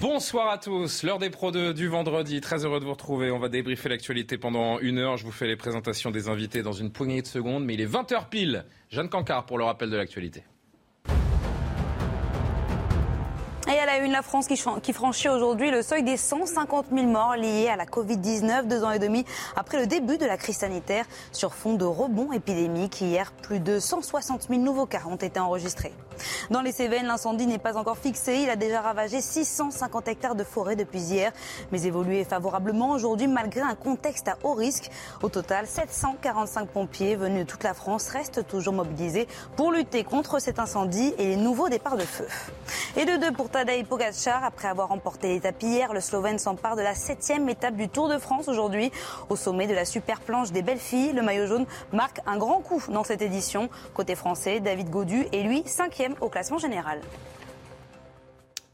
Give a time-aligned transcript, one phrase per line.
[0.00, 3.30] Bonsoir à tous, l'heure des pros de, du vendredi, très heureux de vous retrouver.
[3.30, 5.16] On va débriefer l'actualité pendant une heure.
[5.16, 7.90] Je vous fais les présentations des invités dans une poignée de secondes, mais il est
[7.90, 8.66] 20h pile.
[8.90, 10.44] Jeanne Cancard pour le rappel de l'actualité.
[13.68, 17.34] Et à la une, la France qui, franchit aujourd'hui le seuil des 150 000 morts
[17.34, 19.24] liés à la Covid-19, deux ans et demi
[19.56, 23.00] après le début de la crise sanitaire, sur fond de rebond épidémique.
[23.00, 25.92] Hier, plus de 160 000 nouveaux cas ont été enregistrés.
[26.50, 28.36] Dans les Cévennes, l'incendie n'est pas encore fixé.
[28.36, 31.32] Il a déjà ravagé 650 hectares de forêt depuis hier,
[31.72, 34.90] mais évolué favorablement aujourd'hui malgré un contexte à haut risque.
[35.22, 39.26] Au total, 745 pompiers venus de toute la France restent toujours mobilisés
[39.56, 42.28] pour lutter contre cet incendie et les nouveaux départs de feu.
[42.96, 47.48] Et de deux pour Après avoir remporté l'étape hier, le Slovène s'empare de la septième
[47.48, 48.92] étape du Tour de France aujourd'hui.
[49.30, 52.60] Au sommet de la super planche des belles filles, le maillot jaune marque un grand
[52.60, 53.70] coup dans cette édition.
[53.94, 57.00] Côté français, David Gaudu est lui cinquième au classement général.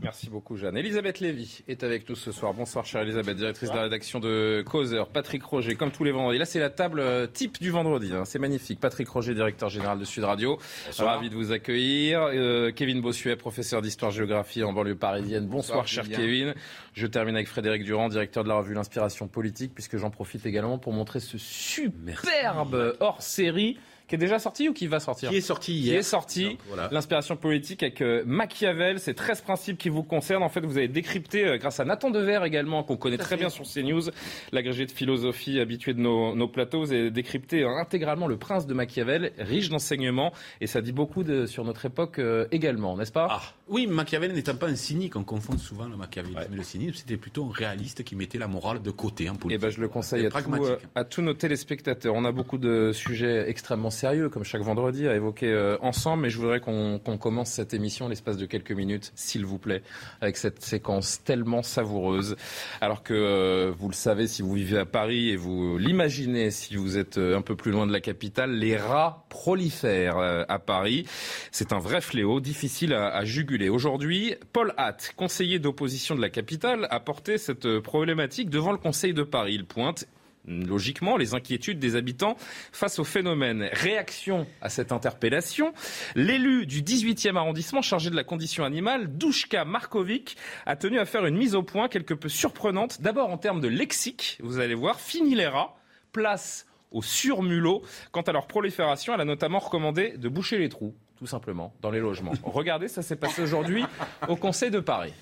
[0.03, 0.77] Merci beaucoup, Jeanne.
[0.77, 2.53] Elisabeth Lévy est avec nous ce soir.
[2.55, 5.09] Bonsoir, chère Elisabeth, directrice de la rédaction de Causeur.
[5.09, 6.39] Patrick Roger, comme tous les vendredis.
[6.39, 8.13] Là, c'est la table euh, type du vendredi.
[8.13, 8.25] Hein.
[8.25, 8.81] C'est magnifique.
[8.81, 10.59] Patrick Roger, directeur général de Sud Radio.
[10.99, 12.21] Ravi de vous accueillir.
[12.33, 15.47] Euh, Kevin Bossuet, professeur d'histoire-géographie en banlieue parisienne.
[15.47, 16.55] Bonsoir, cher Kevin.
[16.95, 20.79] Je termine avec Frédéric Durand, directeur de la revue L'Inspiration politique, puisque j'en profite également
[20.79, 25.41] pour montrer ce superbe hors-série qui est déjà sorti ou qui va sortir Qui est
[25.41, 25.93] sorti hier.
[25.93, 26.59] Qui est sorti.
[26.91, 30.43] L'inspiration politique avec euh, Machiavel, ces 13 principes qui vous concernent.
[30.43, 33.49] En fait, vous avez décrypté, euh, grâce à Nathan Dever également, qu'on connaît très bien
[33.49, 34.11] sur CNews,
[34.53, 36.81] l'agrégé de philosophie habitué de nos, plateaux.
[36.81, 40.33] Vous avez décrypté euh, intégralement le prince de Machiavel, riche d'enseignements.
[40.61, 42.21] Et ça dit beaucoup de, sur notre époque
[42.51, 43.29] également, n'est-ce pas?
[43.31, 46.93] Ah, Oui, Machiavel n'étant pas un cynique, on confond souvent le machiavélisme mais le cynisme.
[46.95, 49.53] C'était plutôt un réaliste qui mettait la morale de côté en politique.
[49.53, 52.15] Et eh ben, je le conseille à, à tous nos téléspectateurs.
[52.15, 56.25] On a beaucoup de sujets extrêmement sérieux, comme chaque vendredi, à évoquer euh, ensemble.
[56.25, 59.83] Mais je voudrais qu'on commence cette émission l'espace de quelques minutes, s'il vous plaît,
[60.21, 62.37] avec cette séquence tellement savoureuse.
[62.83, 66.77] Alors que, euh, vous le savez, si vous vivez à Paris et vous l'imaginez si
[66.77, 71.07] vous êtes euh, un peu plus loin de la capitale, les rats prolifèrent à Paris.
[71.53, 73.62] C'est un vrai fléau, difficile à, à juguler.
[73.69, 79.15] Aujourd'hui, Paul Hatt, conseiller d'opposition de la capitale, a porté cette problématique devant le Conseil
[79.15, 79.55] de Paris.
[79.55, 80.07] Il pointe
[80.47, 82.37] logiquement les inquiétudes des habitants
[82.73, 83.69] face au phénomène.
[83.73, 85.73] Réaction à cette interpellation,
[86.15, 90.37] l'élu du 18e arrondissement chargé de la condition animale, Douchka Markovic,
[90.67, 93.01] a tenu à faire une mise au point quelque peu surprenante.
[93.03, 95.77] D'abord en termes de lexique, vous allez voir, fini les rats,
[96.13, 97.83] place aux surmulots.
[98.11, 101.93] Quant à leur prolifération, elle a notamment recommandé de boucher les trous, tout simplement, dans
[101.93, 102.33] les logements.
[102.43, 103.85] Regardez, ça s'est passé aujourd'hui
[104.29, 105.13] au Conseil de Paris.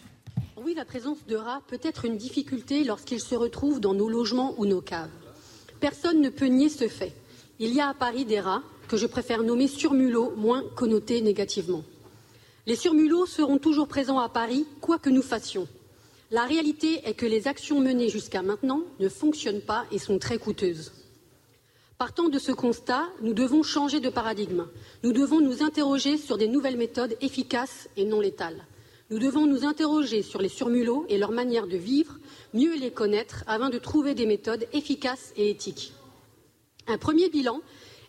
[0.56, 4.54] Oui, la présence de rats peut être une difficulté lorsqu'ils se retrouvent dans nos logements
[4.56, 5.10] ou nos caves.
[5.78, 7.12] Personne ne peut nier ce fait.
[7.58, 11.82] Il y a à Paris des rats que je préfère nommer surmulots, moins connotés négativement.
[12.66, 15.68] Les surmulots seront toujours présents à Paris, quoi que nous fassions.
[16.30, 20.38] La réalité est que les actions menées jusqu'à maintenant ne fonctionnent pas et sont très
[20.38, 20.92] coûteuses.
[22.00, 24.66] Partant de ce constat, nous devons changer de paradigme.
[25.02, 28.64] Nous devons nous interroger sur des nouvelles méthodes efficaces et non létales.
[29.10, 32.18] Nous devons nous interroger sur les surmulots et leur manière de vivre,
[32.54, 35.92] mieux les connaître afin de trouver des méthodes efficaces et éthiques.
[36.86, 37.60] Un premier bilan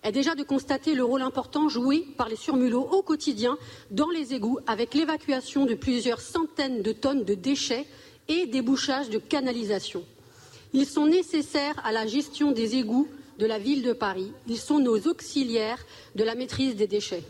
[0.03, 3.58] est déjà de constater le rôle important joué par les surmulots au quotidien
[3.91, 7.88] dans les égouts avec l'évacuation de plusieurs centaines de tonnes de déchets
[8.29, 10.06] et débouchage de canalisations.
[10.72, 13.09] Ils sont nécessaires à la gestion des égouts
[13.41, 14.31] de la ville de Paris.
[14.47, 17.24] Ils sont nos auxiliaires de la maîtrise des déchets.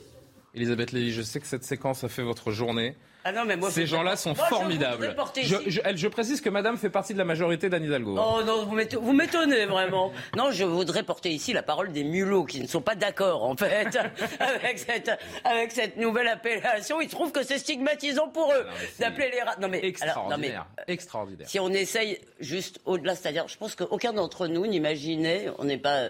[0.54, 2.98] Elisabeth Lévy, je sais que cette séquence a fait votre journée.
[3.24, 5.16] Ah non, mais moi, Ces gens-là sont formidables.
[5.44, 8.18] Je, précise que madame fait partie de la majorité d'Anne Hidalgo.
[8.18, 10.12] Oh non, vous m'étonnez vraiment.
[10.36, 13.56] Non, je voudrais porter ici la parole des mulots qui ne sont pas d'accord, en
[13.56, 13.98] fait,
[14.40, 15.12] avec, cette,
[15.44, 17.02] avec cette nouvelle appellation.
[17.02, 18.66] Ils trouvent que c'est stigmatisant pour eux
[19.00, 19.56] d'appeler les rats.
[19.60, 20.66] Non, mais, extraordinaire.
[20.88, 21.48] extraordinaire.
[21.50, 26.10] Si on essaye juste au-delà, c'est-à-dire, je pense qu'aucun d'entre nous n'imaginait, on n'est pas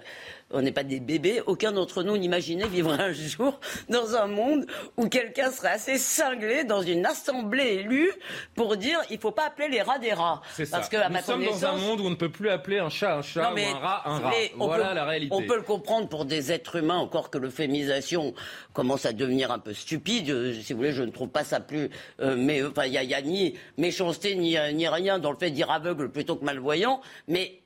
[0.53, 1.41] on n'est pas des bébés.
[1.45, 3.59] Aucun d'entre nous n'imaginait vivre un jour
[3.89, 4.65] dans un monde
[4.97, 8.11] où quelqu'un serait assez cinglé dans une assemblée élue
[8.55, 10.41] pour dire il faut pas appeler les rats des rats.
[10.71, 12.89] Parce que à Nous sommes dans un monde où on ne peut plus appeler un
[12.89, 14.31] chat un chat ou un rat un rat.
[14.55, 15.35] Voilà la réalité.
[15.35, 18.33] On peut le comprendre pour des êtres humains, encore que l'euphémisation
[18.73, 20.53] commence à devenir un peu stupide.
[20.61, 21.89] Si vous voulez, je ne trouve pas ça plus.
[22.19, 25.55] Euh, mais enfin, il n'y a, ni méchanceté ni, ni rien dans le fait de
[25.55, 27.01] dire aveugle plutôt que malvoyant.
[27.27, 27.60] Mais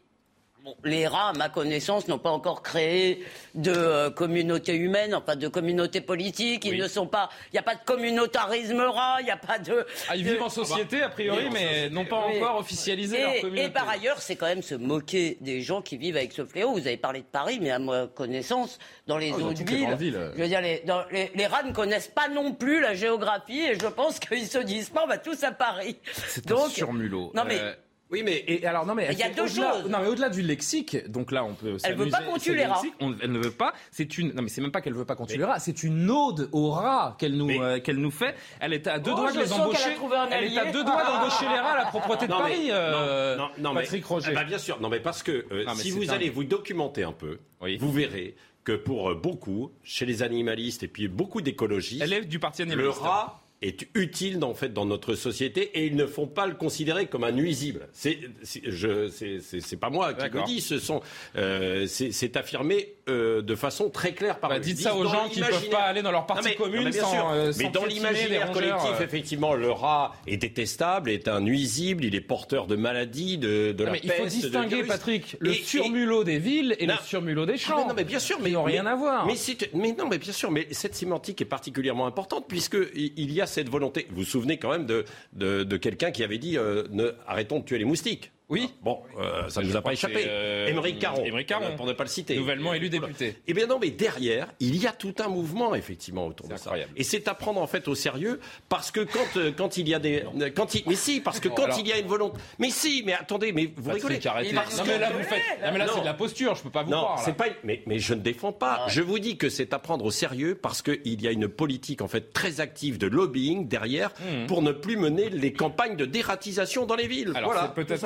[0.83, 3.23] les rats, à ma connaissance, n'ont pas encore créé
[3.53, 6.65] de euh, communauté humaine, enfin de communauté politique.
[6.65, 7.29] Ils ne sont pas.
[7.51, 9.17] Il n'y a pas de communautarisme rat.
[9.21, 9.85] Il n'y a pas de.
[10.09, 13.63] Ah, ils vivent en société a priori, mais, n'ont pas encore officialisé leur communauté.
[13.65, 16.73] Et par ailleurs, c'est quand même se moquer des gens qui vivent avec ce fléau.
[16.73, 19.97] Vous avez parlé de Paris, mais à ma connaissance, dans les oh, autres villes,
[20.35, 24.19] je veux dire, les, rats ne connaissent pas non plus la géographie, et je pense
[24.19, 25.97] qu'ils se disent pas, on va tous à Paris.
[26.27, 27.31] C'est un surmulot.
[27.33, 27.59] Non mais.
[27.59, 27.73] Euh,
[28.11, 29.89] oui, mais et alors non mais il y a deux choses.
[29.89, 31.77] Non mais au-delà du lexique, donc là on peut.
[31.83, 32.81] Elle veut pas qu'on tue les rats.
[32.99, 33.73] elle ne veut pas.
[33.91, 34.31] C'est une.
[34.33, 35.59] Non mais c'est même pas qu'elle veut pas qu'on tue les rats.
[35.59, 38.35] C'est une ode aux rats qu'elle nous euh, qu'elle nous fait.
[38.59, 39.97] Elle est à deux oh, doigts de les embaucher.
[40.31, 42.67] Elle, est à deux doigts d'embaucher les rats à la propreté de Paris.
[42.69, 44.29] Euh, non, non, Patrick Roger.
[44.31, 44.79] Eh ben, bien sûr.
[44.79, 47.39] Non mais parce que euh, si vous allez vous documenter un peu,
[47.79, 52.61] vous verrez que pour beaucoup, chez les animalistes et puis beaucoup d'écologistes, élève du parti
[52.61, 52.97] animaliste.
[52.97, 56.55] Le rat est utile en fait dans notre société et ils ne font pas le
[56.55, 57.87] considérer comme un nuisible.
[57.93, 61.01] C'est c'est pas moi qui le dis, ce sont
[61.35, 64.49] euh, c'est affirmé euh, de façon très claire par.
[64.49, 67.33] Bah, dites ça aux gens qui ne peuvent pas aller dans leur parti commune sans,
[67.33, 72.21] euh, mais dans l'imaginaire collectif, effectivement, le rat est détestable, est un nuisible, il est
[72.21, 76.75] porteur de maladies, de, de la mais Il faut distinguer, Patrick, le surmulot des villes
[76.79, 77.87] et le surmulot des ah, champs.
[77.87, 79.25] non, mais bien sûr, mais ils n'ont rien à voir.
[79.25, 79.35] Mais,
[79.73, 83.45] mais non, mais bien sûr, mais cette sémantique est particulièrement importante puisque il y a
[83.55, 84.05] cette volonté.
[84.09, 87.77] Vous vous souvenez quand même de, quelqu'un qui avait dit euh, ne, arrêtons de tuer
[87.77, 88.31] les moustiques.
[88.47, 88.71] Oui.
[88.83, 90.23] Bon, euh, ça ne nous a pas échappé.
[90.27, 92.35] Euh, Émeric Caron, Caron, pour ne pas le citer.
[92.35, 93.37] Nouvellement élu député.
[93.47, 96.73] Eh bien non, mais derrière, il y a tout un mouvement effectivement autour de ça.
[96.95, 98.39] Et c'est à prendre en fait au sérieux
[98.69, 100.23] parce que quand euh, quand il y a des
[100.55, 103.13] quand il mais si parce que quand il y a une volonté mais si mais
[103.13, 104.19] attendez mais vous rigolez.
[104.25, 106.83] Non mais là vous faites non mais là c'est de la posture, je peux pas
[106.83, 107.19] vous non, croire.
[107.19, 108.85] c'est pas mais mais je ne défends pas.
[108.87, 112.01] Je vous dis que c'est à prendre au sérieux parce qu'il y a une politique
[112.01, 114.45] en fait très active de lobbying derrière hmm.
[114.47, 117.31] pour ne plus mener les campagnes de dératisation dans les villes.
[117.35, 117.69] Alors, voilà.
[117.69, 118.05] Peut-être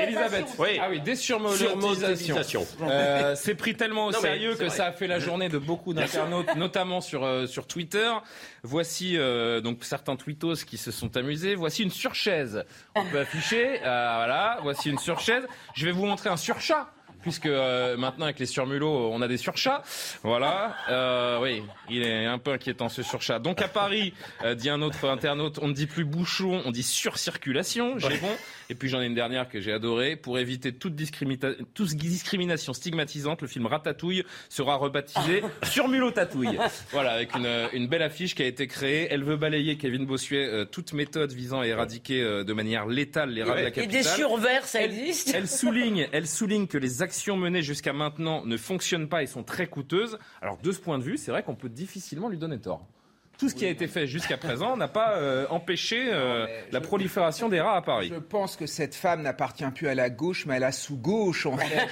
[0.00, 0.78] Elisabeth, oui.
[0.80, 2.66] Ah oui, des surmonétisations.
[2.82, 6.54] Euh, c'est pris tellement au sérieux que ça a fait la journée de beaucoup d'internautes,
[6.56, 8.10] notamment sur, euh, sur Twitter.
[8.62, 11.54] Voici euh, donc certains tweetos qui se sont amusés.
[11.54, 12.64] Voici une surchaise.
[12.94, 13.78] On peut afficher.
[13.82, 15.46] voilà, voici une surchaise.
[15.74, 16.88] Je vais vous montrer un surchat
[17.22, 19.82] puisque euh, maintenant avec les surmulots, on a des surchats.
[20.22, 20.76] Voilà.
[20.90, 23.38] Euh, oui, il est un peu inquiétant ce surchat.
[23.38, 24.12] Donc à Paris,
[24.44, 27.98] euh, dit un autre internaute, on ne dit plus bouchon, on dit surcirculation.
[27.98, 28.36] J'ai bon.
[28.68, 30.16] Et puis j'en ai une dernière que j'ai adorée.
[30.16, 30.94] Pour éviter toute,
[31.74, 36.58] toute, discrimination stigmatisante, le film Ratatouille sera rebaptisé Surmulot Tatouille.
[36.90, 39.08] Voilà, avec une, une, belle affiche qui a été créée.
[39.10, 43.56] Elle veut balayer Kevin Bossuet toute méthode visant à éradiquer de manière létale les rats
[43.56, 43.94] de la capitale.
[43.94, 45.28] Et des survers, ça existe.
[45.28, 49.26] Elle, elle souligne, elle souligne que les actions menées jusqu'à maintenant ne fonctionnent pas et
[49.26, 50.18] sont très coûteuses.
[50.40, 52.86] Alors de ce point de vue, c'est vrai qu'on peut difficilement lui donner tort
[53.42, 57.48] tout ce qui a été fait jusqu'à présent n'a pas euh, empêché euh, la prolifération
[57.48, 58.12] des rats à Paris.
[58.14, 61.46] Je pense que cette femme n'appartient plus à la gauche, mais à la sous-gauche.
[61.46, 61.88] En fait.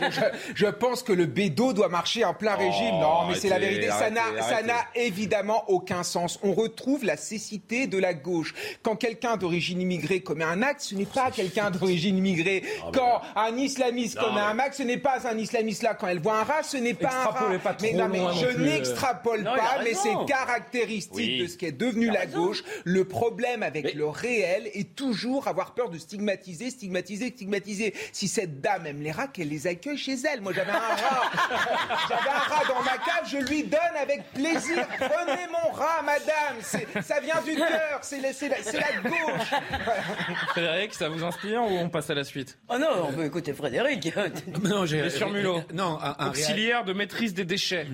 [0.55, 3.01] je, pense que le bédo doit marcher en plein régime.
[3.01, 3.89] non, mais c'est la vérité.
[3.89, 6.39] ça n'a évidemment aucun sens.
[6.45, 8.55] On retrouve la cécité de la gauche.
[8.85, 12.63] Quand quelqu'un d'origine immigrée commet un acte, ce n'est pas quelqu'un d'origine immigrée.
[12.81, 15.95] Ah, Quand un islamiste commet un acte, ce n'est pas un islamiste là.
[15.95, 17.77] Quand elle voit un rat, ce n'est pas un rat.
[17.83, 22.27] mais, non, mais je n'extrapole pas, mais c'est caractéristique de ce qui est devenu la
[22.27, 22.63] gauche.
[22.85, 27.95] Le problème avec le réel est toujours avoir peur de stigmatiser, stigmatiser, stigmatiser.
[28.13, 30.41] Si cette dame aime les rats, qu'elle les accueille chez elle.
[30.41, 31.31] Moi, j'avais un rat.
[32.09, 34.87] j'avais un rat dans ma cave, je lui donne avec plaisir.
[34.99, 37.03] Prenez mon rat, madame.
[37.03, 37.99] Ça vient du cœur.
[38.03, 39.51] C'est la, la, gauche.
[40.49, 42.59] Frédéric, ça vous inspire ou on passe à la suite?
[42.69, 44.13] Oh non, on peut écouter Frédéric.
[44.63, 45.63] non, j'ai les surmulots.
[45.73, 47.87] Non, un, auxiliaire de maîtrise des déchets.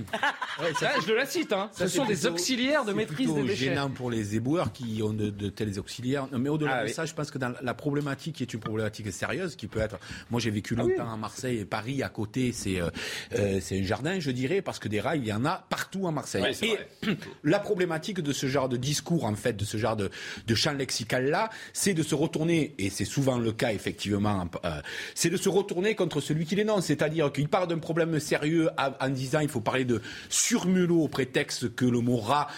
[0.78, 1.52] ça, je la cite.
[1.52, 1.70] Hein.
[1.72, 6.28] Ce sont des auxiliaires de maîtrise gênant pour les éboueurs qui ont de, tels auxiliaires.
[6.32, 9.12] Mais au-delà ah de ça, je pense que dans la problématique qui est une problématique
[9.12, 9.98] sérieuse, qui peut être.
[10.30, 12.90] Moi, j'ai vécu ah longtemps à Marseille et Paris, à côté, c'est euh,
[13.34, 16.10] euh, un jardin, je dirais, parce que des rats, il y en a partout à
[16.10, 16.44] Marseille.
[16.62, 16.78] et
[17.44, 20.10] la problématique de ce genre de discours, en fait, de ce genre de,
[20.46, 24.80] de champ lexical-là, c'est de se retourner, et c'est souvent le cas, effectivement, euh,
[25.14, 26.86] c'est de se retourner contre celui qui l'énonce.
[26.86, 31.74] C'est-à-dire qu'il parle d'un problème sérieux en disant il faut parler de surmulot au prétexte
[31.74, 32.48] que le mot rat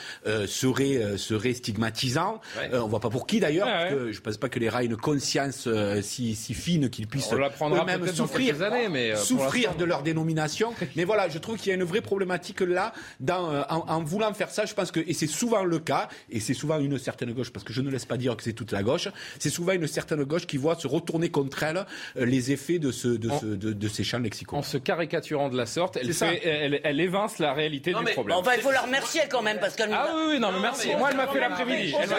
[0.61, 2.41] serait, serait stigmatisant.
[2.73, 3.69] on voit pas pour qui d'ailleurs,
[4.11, 5.69] je pense pas que les rats aient une conscience
[6.03, 10.75] si, si, fine qu'ils puissent eux-mêmes souffrir, années, mais souffrir de leur dénomination.
[10.97, 14.33] mais voilà, je trouve qu'il y a une vraie problématique là dans, en, en, voulant
[14.35, 14.65] faire ça.
[14.65, 17.65] Je pense que, et c'est souvent le cas, et c'est souvent une certaine gauche, parce
[17.65, 20.25] que je ne laisse pas dire que c'est toute la gauche, c'est souvent une certaine
[20.25, 21.85] gauche qui voit se retourner contre elle
[22.17, 24.57] les effets de, ce, de, ce, de, ces champs lexicaux.
[24.57, 28.38] En se caricaturant de la sorte, elle, fait, elle, elle, évince la réalité du problème.
[28.38, 29.91] Enfin, il faut la remercier quand même parce qu'elle.
[29.93, 30.88] Ah oui, oui, non, mais merci.
[30.97, 31.95] Moi, elle m'a fait l'après-midi.
[32.00, 32.19] Elle m'a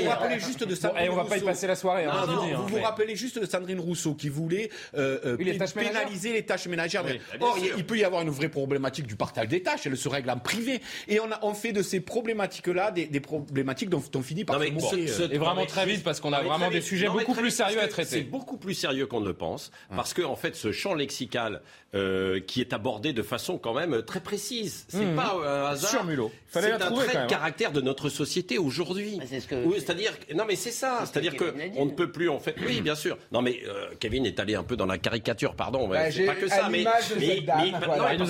[0.00, 2.04] vous rappelez juste de Sandrine Et on va pas y passer la soirée.
[2.04, 2.26] Hein,
[2.56, 5.36] vous vous rappelez juste de Sandrine Rousseau qui voulait euh, euh,
[5.74, 7.04] pénaliser les tâches ménagères.
[7.40, 9.86] Or, il peut y avoir une vraie problématique du partage des tâches.
[9.86, 10.80] Elle se règle en privé.
[11.08, 15.34] Et on fait de ces problématiques-là des problématiques dont on finit par se moquer.
[15.34, 18.10] Et vraiment très vite parce qu'on a vraiment des sujets beaucoup plus sérieux à traiter.
[18.10, 21.62] C'est beaucoup plus sérieux qu'on ne le pense parce que en fait, ce champ lexical
[21.94, 24.84] euh, qui est abordé de façon quand même très précise.
[24.88, 25.16] C'est mmh.
[25.16, 25.90] pas un hasard.
[25.90, 26.30] Sur Mulot.
[26.48, 27.26] C'est un trait de hein.
[27.26, 29.18] caractère de notre société aujourd'hui.
[29.18, 31.04] Bah, c'est-à-dire, non mais c'est ça.
[31.04, 32.54] C'est-à-dire que on ne peut plus en fait.
[32.64, 33.18] Oui, bien sûr.
[33.32, 35.88] Non mais euh, Kevin est allé un peu dans la caricature, pardon.
[35.88, 36.84] Bah, c'est pas que ça, mais,
[37.18, 37.72] mais, mais,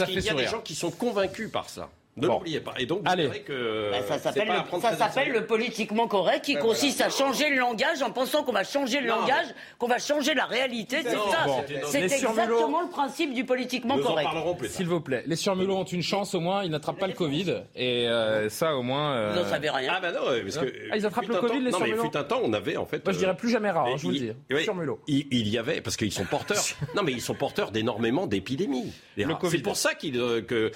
[0.08, 1.90] il y a des gens qui sont convaincus par ça.
[2.16, 2.74] Ne l'oubliez pas.
[2.78, 3.28] Et donc, Allez.
[3.46, 8.10] que bah, ça s'appelle le, politiquement correct qui ben consiste à changer le langage en
[8.10, 9.46] pensant qu'on va changer le langage,
[9.78, 10.98] qu'on va changer la réalité.
[11.02, 11.46] C'est ça.
[11.86, 14.28] C'est exactement le principe du politiquement correct.
[14.68, 17.62] S'il vous plaît, les surmulots ont une chance au moins, ils n'attrapent pas le Covid.
[17.74, 19.12] Et euh, ça, au moins.
[19.12, 19.32] Euh...
[19.32, 19.92] Vous n'en savez rien.
[19.94, 20.72] Ah, bah non, parce que.
[20.90, 22.86] Ah, ils attrapent le Covid, les surmulots Non, mais fut un temps, on avait en
[22.86, 23.04] fait.
[23.04, 24.64] Moi, je dirais plus jamais rare, hein, je vous le dis.
[24.64, 25.00] Surmulots.
[25.06, 26.58] Il y avait, parce qu'ils sont porteurs.
[26.96, 28.92] Non, mais ils sont porteurs d'énormément d'épidémies.
[29.16, 30.70] C'est pour ça euh, que,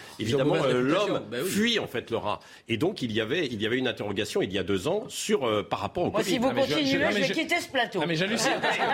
[1.33, 2.40] euh, bah fuit en fait le rat.
[2.69, 5.04] Et donc il y avait, il y avait une interrogation il y a deux ans
[5.09, 8.02] sur euh, par rapport au Moi, Si vous ah, continuez, je, vais quitter ce plateau.
[8.07, 8.52] mais j'hallucine.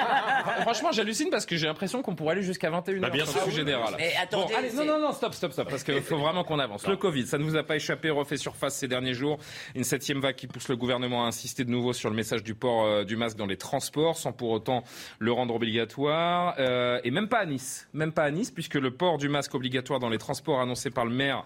[0.62, 3.50] Franchement, j'hallucine parce que j'ai l'impression qu'on pourrait aller jusqu'à 21 h bah, bien sûr.
[3.50, 3.94] général.
[3.98, 6.86] Mais attendez, non, non, non, stop, stop, stop, parce qu'il faut vraiment qu'on avance.
[6.86, 9.38] Le Covid, ça ne vous a pas échappé, refait surface ces derniers jours.
[9.74, 12.54] Une septième vague qui pousse le gouvernement à insister de nouveau sur le message du
[12.54, 14.84] port euh, du masque dans les transports, sans pour autant
[15.18, 16.54] le rendre obligatoire.
[16.58, 19.54] Euh, et même pas à Nice, même pas à Nice, puisque le port du masque
[19.54, 21.44] obligatoire dans les transports annoncé par le maire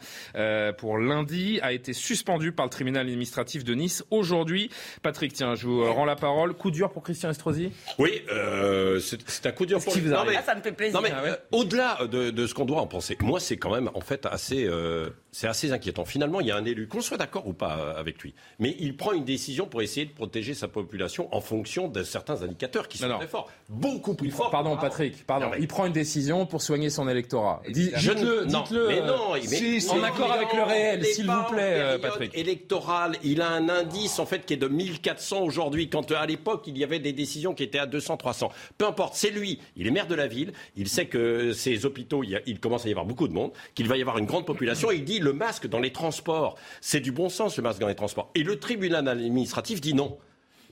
[0.74, 4.70] pour lundi a été suspendu par le tribunal administratif de Nice aujourd'hui.
[5.02, 6.54] Patrick, tiens, je vous rends la parole.
[6.54, 7.72] Coup dur pour Christian Estrosi?
[7.98, 10.02] Oui, euh, c'est un coup dur pour lui.
[10.02, 11.00] Non, mais, ah, ça me fait plaisir.
[11.00, 13.72] Non, mais, ah euh, au-delà de, de, ce qu'on doit en penser, moi, c'est quand
[13.72, 16.04] même en fait assez, euh, c'est assez inquiétant.
[16.04, 18.76] Finalement, il y a un élu, qu'on soit d'accord ou pas euh, avec lui, mais
[18.78, 22.86] il prend une décision pour essayer de protéger sa population en fonction de certains indicateurs
[22.86, 24.50] qui sont très forts, beaucoup plus forts.
[24.50, 25.50] Pardon, Patrick, pardon.
[25.58, 27.62] il prend une décision pour soigner son électorat.
[27.68, 28.86] Dites-le, dites-le.
[28.86, 33.50] Mais non, mais, en accord avec le réel, s'il vous plaît, Patrick électoral, il a
[33.50, 37.00] un indice en fait qui est de 1400 aujourd'hui, quand à l'époque il y avait
[37.00, 38.52] des décisions qui étaient à 200, 300.
[38.78, 42.22] Peu importe, c'est lui, il est maire de la ville, il sait que ces hôpitaux,
[42.22, 44.92] il, commence à y avoir beaucoup de monde, qu'il va y avoir une grande population,
[44.92, 47.88] et il dit le masque dans les transports, c'est du bon sens le masque dans
[47.88, 48.30] les transports.
[48.34, 50.18] Et le tribunal administratif dit non.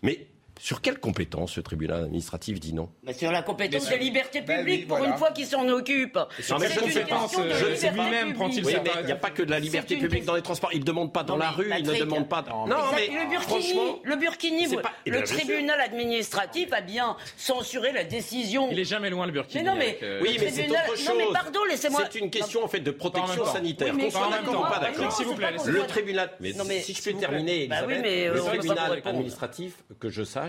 [0.03, 0.29] Mais
[0.61, 4.59] sur quelle compétence ce tribunal administratif dit non bah Sur la compétence des libertés bah
[4.59, 6.19] publiques, pour une fois qu'il s'en occupe.
[6.39, 10.71] C'est lui-même prend-il Il n'y a pas que de la liberté publique dans les transports.
[10.73, 12.45] Il ne demande pas dans la rue, il ne demande pas.
[12.67, 14.67] Non, mais le Burkini, le, Burkini
[15.07, 18.69] le tribunal administratif a bien censuré la décision.
[18.71, 19.65] Il est jamais loin le Burkini.
[19.65, 21.09] Mais non, mais oui, mais c'est autre chose.
[21.09, 22.03] Non, mais pardon, laissez-moi.
[22.11, 23.93] C'est une question en fait de protection sanitaire.
[23.93, 25.13] Qu'on soit d'accord ou pas d'accord.
[25.13, 26.31] S'il vous plaît, le tribunal.
[26.41, 30.42] Mais si je peux terminer, bah le tribunal administratif que je sache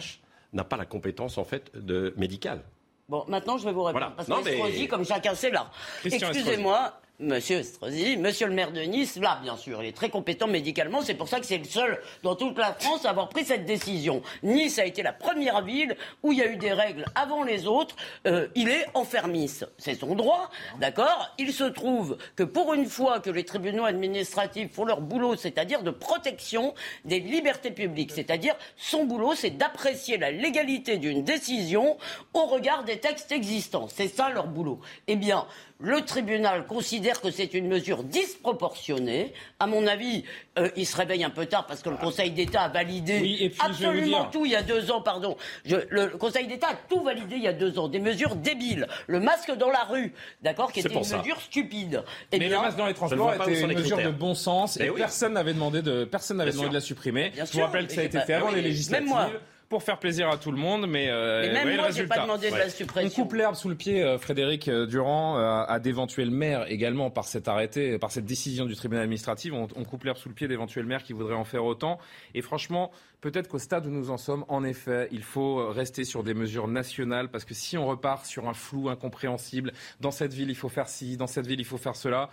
[0.53, 2.63] n'a pas la compétence en fait de médicale.
[3.09, 4.13] Bon, maintenant je vais vous répondre.
[4.15, 5.69] Parce que comme chacun sait là.
[6.05, 10.47] Excusez-moi, Monsieur Estrosi, monsieur le maire de Nice, là, bien sûr, il est très compétent
[10.47, 11.03] médicalement.
[11.03, 13.67] C'est pour ça que c'est le seul dans toute la France à avoir pris cette
[13.67, 14.23] décision.
[14.41, 17.67] Nice a été la première ville où il y a eu des règles avant les
[17.67, 17.95] autres.
[18.25, 19.67] Euh, il est enfermiste.
[19.77, 21.29] C'est son droit, d'accord?
[21.37, 25.83] Il se trouve que pour une fois que les tribunaux administratifs font leur boulot, c'est-à-dire
[25.83, 26.73] de protection
[27.05, 31.95] des libertés publiques, c'est-à-dire son boulot, c'est d'apprécier la légalité d'une décision
[32.33, 33.87] au regard des textes existants.
[33.87, 34.79] C'est ça leur boulot.
[35.05, 35.45] Eh bien,
[35.79, 39.33] le tribunal considère que c'est une mesure disproportionnée.
[39.59, 40.23] À mon avis,
[40.57, 44.25] euh, il se réveille un peu tard parce que le Conseil d'État a validé absolument
[44.25, 45.01] tout il y a deux ans.
[45.01, 47.87] Pardon, le Conseil d'État a tout validé il y a deux ans.
[47.87, 48.87] Des mesures débiles.
[49.07, 52.03] Le masque dans la rue, d'accord, qui était une mesure stupide.
[52.31, 55.33] Eh Mais le masque dans les transports était une mesure de bon sens et, personne
[55.33, 57.33] n'avait demandé de personne n'avait demandé de la supprimer.
[57.35, 59.07] Je vous rappelle que ça a été fait avant les législatives.
[59.07, 59.29] Même moi
[59.69, 62.55] pour faire plaisir à tout le monde, mais, euh, même moi, j'ai pas demandé de
[62.55, 63.09] la suppression.
[63.09, 67.25] On coupe l'herbe sous le pied, euh, Frédéric euh, Durand, à d'éventuels maires également par
[67.25, 69.53] cet arrêté, par cette décision du tribunal administratif.
[69.53, 71.99] On, coupe l'herbe sous le pied d'éventuels maires qui voudraient en faire autant.
[72.33, 72.91] Et franchement,
[73.21, 76.67] peut-être qu'au stade où nous en sommes, en effet, il faut rester sur des mesures
[76.67, 80.69] nationales parce que si on repart sur un flou incompréhensible, dans cette ville il faut
[80.69, 82.29] faire ci, dans cette ville il faut faire cela,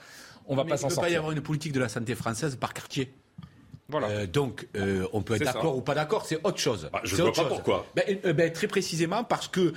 [0.46, 0.90] on va pas s'en sortir.
[0.90, 3.12] Il ne peut pas y avoir une politique de la santé française par quartier.
[3.90, 4.26] Voilà.
[4.26, 4.66] donc,
[5.12, 6.88] on peut être d'accord ou pas d'accord, c'est autre chose.
[6.92, 7.86] Bah, je ne vois pas pourquoi.
[7.94, 9.72] Ben, ben, très précisément parce que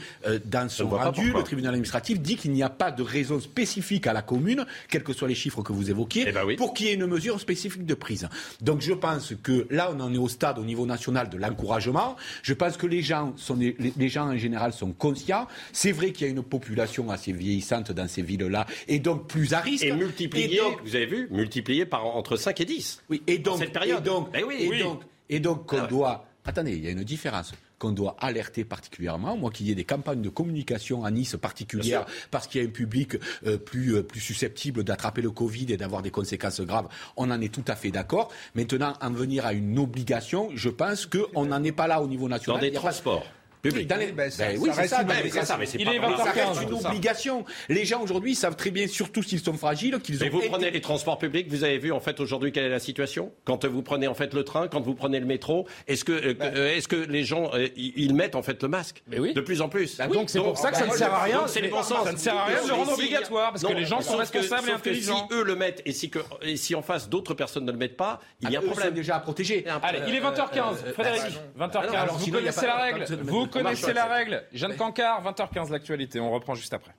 [0.45, 4.13] dans son rendu, le tribunal administratif dit qu'il n'y a pas de raison spécifique à
[4.13, 6.89] la commune, quels que soient les chiffres que vous évoquiez, eh ben pour qu'il y
[6.89, 8.27] ait une mesure spécifique de prise.
[8.61, 12.15] Donc je pense que là, on en est au stade au niveau national de l'encouragement.
[12.41, 15.47] Je pense que les gens, sont, les, gens en général sont conscients.
[15.71, 19.53] C'est vrai qu'il y a une population assez vieillissante dans ces villes-là et donc plus
[19.53, 19.83] à risque.
[19.83, 23.03] Et multiplié, vous avez vu, multiplié par entre 5 et 10.
[23.09, 24.02] Oui, et donc, cette période.
[24.02, 26.25] Et donc, ben et donc, et donc qu'on ah doit.
[26.45, 29.37] Attendez, il y a une différence qu'on doit alerter particulièrement.
[29.37, 32.67] Moi, qu'il y ait des campagnes de communication à Nice particulières parce qu'il y a
[32.67, 36.87] un public euh, plus, euh, plus susceptible d'attraper le Covid et d'avoir des conséquences graves,
[37.17, 38.31] on en est tout à fait d'accord.
[38.55, 42.27] Maintenant, en venir à une obligation, je pense qu'on n'en est pas là au niveau
[42.29, 42.61] national.
[42.61, 43.25] Dans des transports.
[43.65, 47.45] Oui, ben, ben, oui, c'est ça, mais c'est une obligation.
[47.69, 50.25] Les gens aujourd'hui savent très bien, surtout s'ils sont fragiles, qu'ils ont.
[50.25, 52.79] Mais vous prenez les transports publics, vous avez vu en fait aujourd'hui quelle est la
[52.79, 53.31] situation?
[53.45, 56.33] Quand vous prenez en fait le train, quand vous prenez le métro, est-ce que euh,
[56.33, 56.53] ben.
[56.55, 59.01] euh, est-ce que les gens euh, ils mettent en fait le masque?
[59.07, 59.33] Mais oui.
[59.33, 59.97] De plus en plus.
[59.97, 61.47] donc c'est pour ça que ça ne sert à rien.
[61.47, 62.03] C'est le bon sens.
[62.03, 64.69] Ça ne sert à rien de le rendre obligatoire parce que les gens sont responsables
[64.69, 65.27] et intelligents.
[65.29, 66.19] Si eux le mettent et si que
[66.55, 69.15] si en face d'autres personnes ne le mettent pas, il y a un problème déjà
[69.15, 69.65] à protéger.
[69.81, 70.93] Allez, il est 20h15.
[70.93, 72.09] Frédéric, 20h15.
[72.17, 73.05] Vous connaissez la règle.
[73.23, 74.43] Vous connaissez la règle.
[74.53, 76.19] Jeanne Cancard, 20h15 l'actualité.
[76.19, 76.93] On reprend juste après.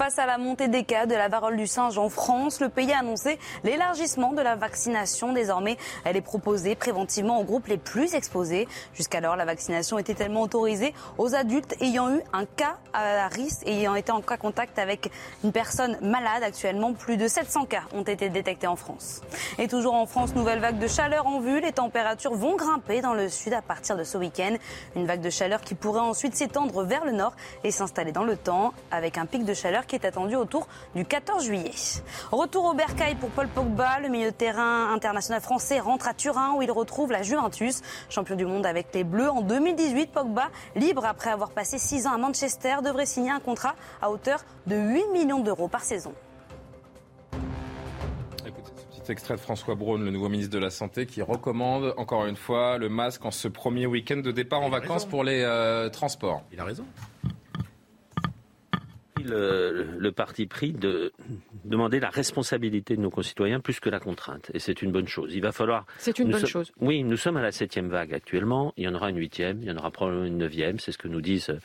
[0.00, 2.90] Face à la montée des cas de la varole du singe en France, le pays
[2.90, 5.34] a annoncé l'élargissement de la vaccination.
[5.34, 5.76] Désormais,
[6.06, 8.66] elle est proposée préventivement aux groupes les plus exposés.
[8.94, 13.80] Jusqu'alors, la vaccination était tellement autorisée aux adultes ayant eu un cas à risque et
[13.80, 15.10] ayant été en cas contact avec
[15.44, 16.44] une personne malade.
[16.44, 19.20] Actuellement, plus de 700 cas ont été détectés en France.
[19.58, 21.60] Et toujours en France, nouvelle vague de chaleur en vue.
[21.60, 24.56] Les températures vont grimper dans le sud à partir de ce week-end.
[24.96, 28.38] Une vague de chaleur qui pourrait ensuite s'étendre vers le nord et s'installer dans le
[28.38, 31.72] temps avec un pic de chaleur qui est attendu autour du 14 juillet.
[32.30, 33.98] Retour au bercail pour Paul Pogba.
[33.98, 37.82] Le milieu de terrain international français rentre à Turin où il retrouve la Juventus.
[38.08, 42.12] Champion du monde avec les Bleus en 2018, Pogba, libre après avoir passé 6 ans
[42.14, 46.14] à Manchester, devrait signer un contrat à hauteur de 8 millions d'euros par saison
[49.10, 52.78] extrait de François Braun, le nouveau ministre de la Santé, qui recommande encore une fois
[52.78, 56.42] le masque en ce premier week-end de départ en vacances pour les euh, transports.
[56.52, 56.84] Il a raison
[59.24, 61.12] le, parti pris de
[61.64, 64.50] demander la responsabilité de nos concitoyens plus que la contrainte.
[64.54, 65.34] Et c'est une bonne chose.
[65.34, 65.86] Il va falloir.
[65.98, 66.72] C'est une bonne chose.
[66.80, 68.72] Oui, nous sommes à la septième vague actuellement.
[68.76, 70.78] Il y en aura une huitième, il y en aura probablement une neuvième.
[70.78, 71.56] C'est ce que nous disent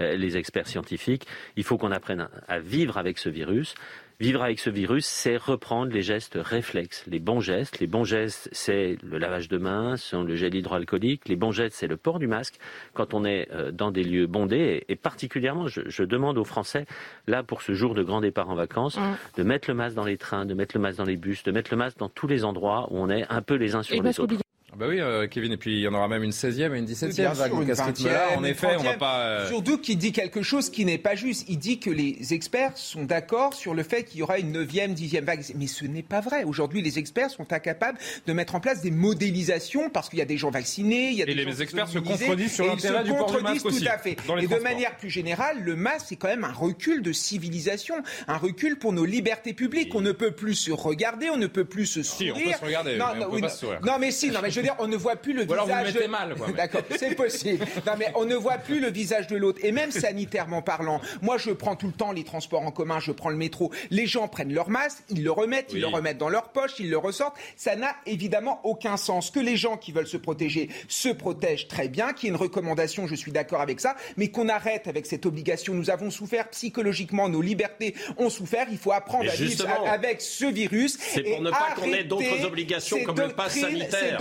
[0.00, 1.26] euh, les experts scientifiques.
[1.56, 3.74] Il faut qu'on apprenne à vivre avec ce virus.
[4.22, 7.80] Vivre avec ce virus, c'est reprendre les gestes réflexes, les bons gestes.
[7.80, 11.28] Les bons gestes, c'est le lavage de mains, c'est le gel hydroalcoolique.
[11.28, 12.54] Les bons gestes, c'est le port du masque
[12.94, 14.84] quand on est euh, dans des lieux bondés.
[14.88, 16.86] Et, particulièrement, je, demande aux Français,
[17.26, 19.38] là, pour ce jour de grand départ en vacances, mmh.
[19.38, 21.50] de mettre le masque dans les trains, de mettre le masque dans les bus, de
[21.50, 24.00] mettre le masque dans tous les endroits où on est un peu les uns sur
[24.00, 24.36] les autres.
[24.74, 26.78] Ah bah oui, euh, Kevin, et puis il y en aura même une 16e et
[26.78, 27.52] une 17e vague.
[27.52, 29.18] en effet, on va pas.
[29.18, 29.48] Euh...
[29.48, 31.44] Surtout qu'il dit quelque chose qui n'est pas juste.
[31.50, 34.94] Il dit que les experts sont d'accord sur le fait qu'il y aura une 9e,
[34.96, 35.44] 10e vague.
[35.56, 36.44] Mais ce n'est pas vrai.
[36.44, 40.26] Aujourd'hui, les experts sont incapables de mettre en place des modélisations parce qu'il y a
[40.26, 43.10] des gens vaccinés, il y a des et les experts se contredisent sur l'intérêt du
[43.10, 44.16] port du masque tout à fait.
[44.40, 48.38] et de manière plus générale, le masque, c'est quand même un recul de civilisation, un
[48.38, 49.94] recul pour nos libertés publiques.
[49.94, 52.36] On ne peut plus se regarder, on ne peut plus se sourire.
[52.36, 53.80] Si, on peut se regarder, non, mais on peut pas se sourire.
[53.84, 55.68] Non, mais si, non, mais je dire, on ne voit plus le visage.
[55.68, 57.64] Alors vous mal, D'accord, c'est possible.
[57.86, 59.60] Non, mais on ne voit plus le visage de l'autre.
[59.62, 63.12] Et même sanitairement parlant, moi, je prends tout le temps les transports en commun, je
[63.12, 63.72] prends le métro.
[63.90, 66.90] Les gens prennent leur masque, ils le remettent, ils le remettent dans leur poche, ils
[66.90, 67.36] le ressortent.
[67.56, 69.30] Ça n'a évidemment aucun sens.
[69.30, 72.40] Que les gens qui veulent se protéger se protègent très bien, qu'il y ait une
[72.40, 75.74] recommandation, je suis d'accord avec ça, mais qu'on arrête avec cette obligation.
[75.74, 78.66] Nous avons souffert psychologiquement, nos libertés ont souffert.
[78.70, 80.98] Il faut apprendre à vivre avec ce virus.
[81.00, 84.18] C'est pour ne pas qu'on ait d'autres obligations comme le pass sanitaire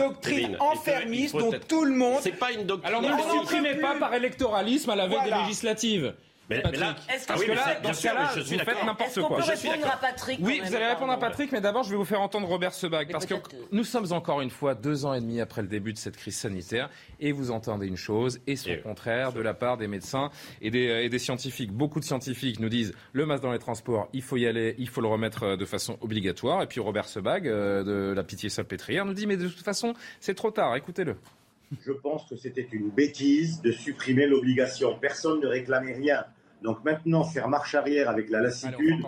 [0.59, 2.19] enfermiste dont tout le monde.
[2.21, 2.95] C'est pas une doctrine.
[2.95, 6.13] Alors ne le supprimez pas par électoralisme à la veille des législatives.
[6.51, 9.41] Mais, là, est-ce que, ah là, dans ce cas-là, vous faites n'importe quoi.
[9.41, 12.05] je répondre à Patrick Oui, vous allez répondre à Patrick, mais d'abord, je vais vous
[12.05, 13.11] faire entendre Robert Sebag.
[13.11, 13.35] Parce que
[13.71, 16.35] nous sommes encore une fois deux ans et demi après le début de cette crise
[16.35, 20.29] sanitaire, et vous entendez une chose et son contraire de la part des médecins
[20.61, 21.71] et des, et des scientifiques.
[21.71, 24.89] Beaucoup de scientifiques nous disent le masque dans les transports, il faut y aller, il
[24.89, 26.61] faut le remettre euh, de façon obligatoire.
[26.61, 29.93] Et puis Robert Sebag, euh, de la Pitié Salpêtrière, nous dit mais de toute façon,
[30.19, 30.75] c'est trop tard.
[30.75, 31.15] Écoutez-le.
[31.85, 34.97] Je pense que c'était une bêtise de supprimer l'obligation.
[34.99, 36.25] Personne ne réclamait rien.
[36.61, 39.03] Donc maintenant, faire marche arrière avec la lassitude,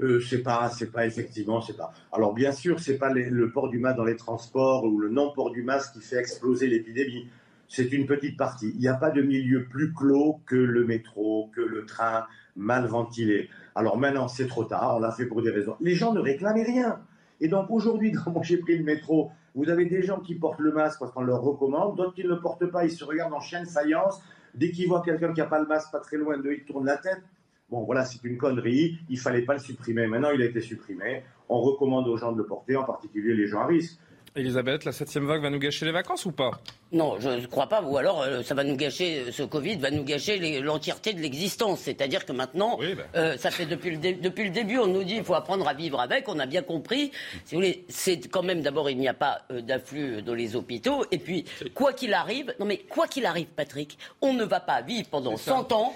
[0.00, 1.92] euh, c'est pas, c'est pas effectivement, c'est pas.
[2.12, 5.32] Alors bien sûr, c'est pas le port du masque dans les transports ou le non
[5.32, 7.28] port du masque qui fait exploser l'épidémie.
[7.68, 8.70] C'est une petite partie.
[8.74, 12.86] Il n'y a pas de milieu plus clos que le métro, que le train mal
[12.86, 13.50] ventilé.
[13.74, 14.96] Alors maintenant, c'est trop tard.
[14.96, 15.76] On l'a fait pour des raisons.
[15.80, 17.00] Les gens ne réclamaient rien.
[17.40, 20.72] Et donc aujourd'hui, quand j'ai pris le métro, vous avez des gens qui portent le
[20.72, 23.40] masque parce qu'on leur recommande, d'autres qui ne le portent pas, ils se regardent en
[23.40, 24.22] chaîne saillance.
[24.56, 26.86] Dès qu'ils voient quelqu'un qui n'a pas le masque pas très loin d'eux, ils tournent
[26.86, 27.22] la tête.
[27.68, 28.98] Bon, voilà, c'est une connerie.
[29.10, 30.06] Il fallait pas le supprimer.
[30.06, 31.24] Maintenant, il a été supprimé.
[31.48, 33.98] On recommande aux gens de le porter, en particulier les gens à risque.
[34.36, 36.50] Elisabeth, la septième vague va nous gâcher les vacances ou pas?
[36.92, 37.82] Non, je ne crois pas.
[37.82, 41.80] Ou alors, euh, ça va nous gâcher, ce Covid va nous gâcher l'entièreté de l'existence.
[41.80, 43.02] C'est-à-dire que maintenant, bah.
[43.16, 45.74] euh, ça fait depuis le, depuis le début, on nous dit qu'il faut apprendre à
[45.74, 46.28] vivre avec.
[46.28, 47.10] On a bien compris.
[47.44, 50.54] Si vous voulez, c'est quand même d'abord, il n'y a pas euh, d'afflux dans les
[50.54, 51.04] hôpitaux.
[51.10, 51.44] Et puis,
[51.74, 55.36] quoi qu'il arrive, non mais quoi qu'il arrive, Patrick, on ne va pas vivre pendant
[55.36, 55.94] 100 ans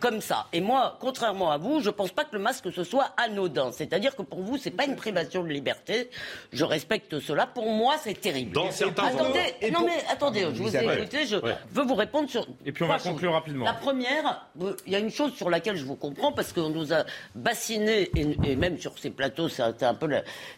[0.00, 0.46] comme ça.
[0.52, 3.72] Et moi, contrairement à vous, je ne pense pas que le masque ce soit anodin.
[3.72, 6.10] C'est-à-dire que pour vous, c'est pas une privation de liberté.
[6.52, 7.47] Je respecte cela.
[7.54, 8.52] Pour moi, c'est terrible.
[8.52, 12.46] Dans certains Attendez, non mais attendez, je vous ai écouté, je veux vous répondre sur.
[12.64, 13.64] Et puis on va conclure rapidement.
[13.64, 14.46] La première,
[14.86, 18.10] il y a une chose sur laquelle je vous comprends parce qu'on nous a bassiné
[18.14, 20.08] et, même sur ces plateaux, c'était un peu,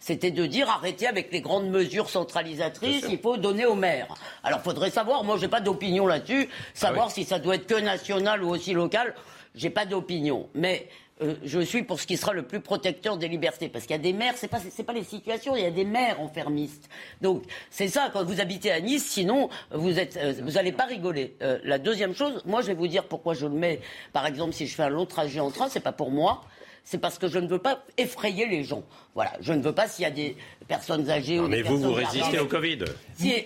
[0.01, 4.09] c'était de dire arrêtez avec les grandes mesures centralisatrices, il faut donner aux maires.
[4.43, 7.81] Alors faudrait savoir, moi j'ai pas d'opinion là-dessus, savoir ah si ça doit être que
[7.81, 9.15] national ou aussi local.
[9.55, 10.89] J'ai pas d'opinion, mais
[11.23, 13.69] euh, je suis pour ce qui sera le plus protecteur des libertés.
[13.69, 15.71] Parce qu'il y a des maires, ce n'est pas, pas les situations, il y a
[15.71, 16.89] des maires enfermistes.
[17.21, 21.37] Donc c'est ça, quand vous habitez à Nice, sinon vous n'allez euh, pas rigoler.
[21.43, 23.81] Euh, la deuxième chose, moi je vais vous dire pourquoi je le mets,
[24.13, 26.43] par exemple si je fais un long trajet en train, c'est pas pour moi,
[26.85, 28.83] c'est parce que je ne veux pas effrayer les gens.
[29.15, 30.37] Voilà, je ne veux pas s'il y a des
[30.69, 32.79] personnes âgées non, ou mais vous, vous résistez au Covid.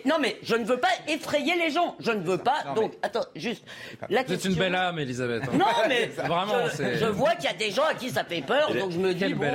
[0.04, 1.96] non, mais je ne veux pas effrayer les gens.
[2.00, 2.74] Je ne veux pas.
[2.76, 3.64] donc, attends, juste.
[4.10, 5.44] La Vous êtes une belle âme, Elisabeth.
[5.44, 5.56] Hein.
[5.58, 8.42] Non, mais vraiment, je, je vois qu'il y a des gens à qui ça fait
[8.42, 9.46] peur, donc je me dis, bon,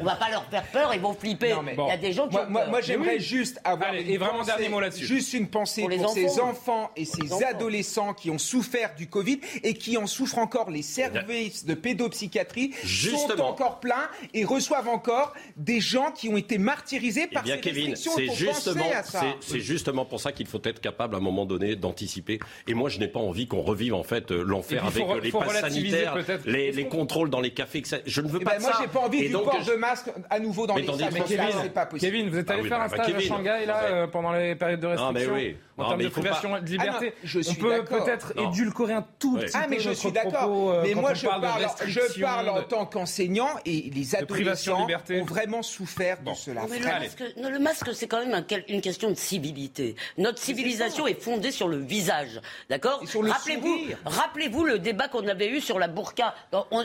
[0.00, 1.54] on va pas leur faire peur, ils vont flipper.
[1.72, 2.36] Il y a des gens qui.
[2.48, 3.94] Moi, moi, j'aimerais juste avoir.
[3.94, 5.06] et vraiment dernier mot là-dessus.
[5.06, 9.74] Juste une pensée pour, ces enfants et ces adolescents qui ont souffert du Covid et
[9.74, 10.70] qui en souffrent encore.
[10.70, 12.72] Les services de pédopsychiatrie
[13.28, 17.58] sont encore pleins et reçoivent encore des gens qui ont été martyrisés par eh bien,
[17.58, 18.84] Kevin, c'est justement,
[19.40, 22.40] c'est justement pour ça qu'il faut être capable à un moment donné d'anticiper.
[22.66, 25.32] Et moi, je n'ai pas envie qu'on revive en fait euh, l'enfer avec euh, les
[25.32, 27.82] passes sanitaires, les, contrôles dans les cafés.
[28.06, 28.78] Je ne veux eh pas ben, de moi, ça.
[28.78, 31.12] Moi, j'ai pas envie du port de masque à nouveau dans les salles.
[31.62, 32.12] c'est pas possible.
[32.12, 34.54] Kevin, vous êtes allé ah faire un bah, stage à Shanghai là euh, pendant les
[34.54, 35.34] périodes de restriction
[35.78, 37.14] en termes de privation de liberté.
[37.24, 40.82] Ah on peut peut-être édulcorer un tout petit peu Ah mais je suis d'accord.
[40.82, 41.26] Mais moi, je
[42.20, 46.62] parle en tant qu'enseignant et les adolescents ont vraiment souffert de cela.
[47.36, 49.96] Le masque, c'est quand même une question de civilité.
[50.18, 55.60] Notre civilisation est fondée sur le visage, d'accord Rappelez-vous, rappelez-vous le débat qu'on avait eu
[55.60, 56.34] sur la burqa.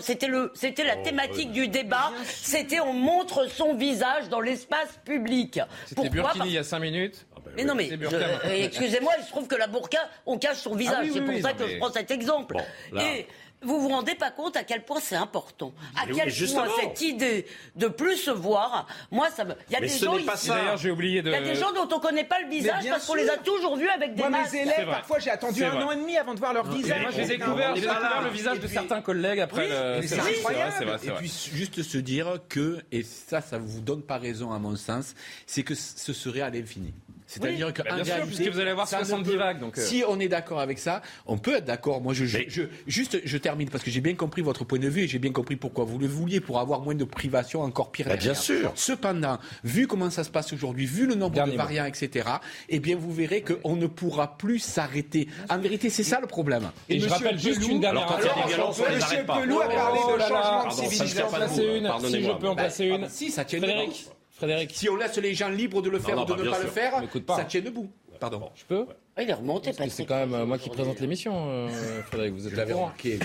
[0.01, 2.11] C'était le, c'était la oh, thématique du débat.
[2.25, 5.59] C'était on montre son visage dans l'espace public.
[5.85, 7.25] C'était Burkini il y a cinq minutes.
[7.35, 10.57] Ah ben mais non, mais euh, excusez-moi, il se trouve que la burqa, on cache
[10.57, 11.07] son visage.
[11.09, 12.57] Ah c'est pour ça que je prends cet exemple.
[12.99, 13.27] Et
[13.63, 17.45] vous vous rendez pas compte à quel point c'est important, à quel point cette idée
[17.75, 18.87] de plus se voir.
[19.11, 19.55] Moi, ça me.
[19.69, 20.49] Il y a des gens ici.
[20.49, 21.29] D'ailleurs, j'ai oublié de.
[21.29, 23.37] Il y a des gens dont on connaît pas le visage parce qu'on les a
[23.37, 24.53] toujours vus avec des moi, masques.
[24.53, 27.01] Mes élèves, parfois, j'ai attendu un an et demi avant de voir leur visage.
[27.01, 29.69] Moi, j'ai découvert, découvert le visage de certains collègues après.
[30.05, 30.99] C'est incroyable.
[31.03, 34.75] Et puis, juste se dire que, et ça, ça vous donne pas raison à mon
[34.75, 35.15] sens,
[35.45, 36.93] c'est que ce serait à l'infini.
[37.27, 39.59] C'est-à-dire qu'en réalité, sûr, puisque vous allez avoir 70 vagues.
[39.59, 39.81] Donc euh.
[39.81, 42.01] Si on est d'accord avec ça, on peut être d'accord.
[42.01, 45.01] Moi, je, je, juste, je termine parce que j'ai bien compris votre point de vue
[45.01, 48.07] et j'ai bien compris pourquoi vous le vouliez pour avoir moins de privation encore pire.
[48.07, 48.71] Bah, bien sûr.
[48.75, 52.29] Cependant, vu comment ça se passe aujourd'hui, vu le nombre de variants, etc.,
[52.69, 55.27] eh bien, vous verrez qu'on ne pourra plus s'arrêter.
[55.49, 56.71] En vérité, c'est ça le problème.
[56.87, 58.03] Et, je rappelle juste une dernière.
[58.03, 60.71] Alors, quand il y a des violences, on Monsieur Pelou a parlé de changement de
[60.71, 62.07] civilisation.
[62.07, 63.09] Si je peux en placer une.
[63.09, 63.59] Si, ça tient.
[63.59, 64.07] Frédéric.
[64.37, 64.71] Frédéric.
[64.71, 67.03] Si on laisse les gens libres de le faire ou de ne pas le faire,
[67.35, 67.89] ça tient debout.
[68.19, 68.49] Pardon.
[68.55, 68.85] Je peux
[69.19, 71.67] il est remonté, C'est quand même euh, moi qui présente l'émission, euh,
[72.03, 72.33] Frédéric.
[72.33, 72.65] Vous êtes là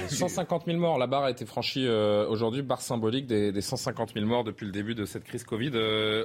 [0.08, 0.98] 150 000 morts.
[0.98, 4.64] La barre a été franchie euh, aujourd'hui, barre symbolique des, des, 150 000 morts depuis
[4.64, 5.72] le début de cette crise Covid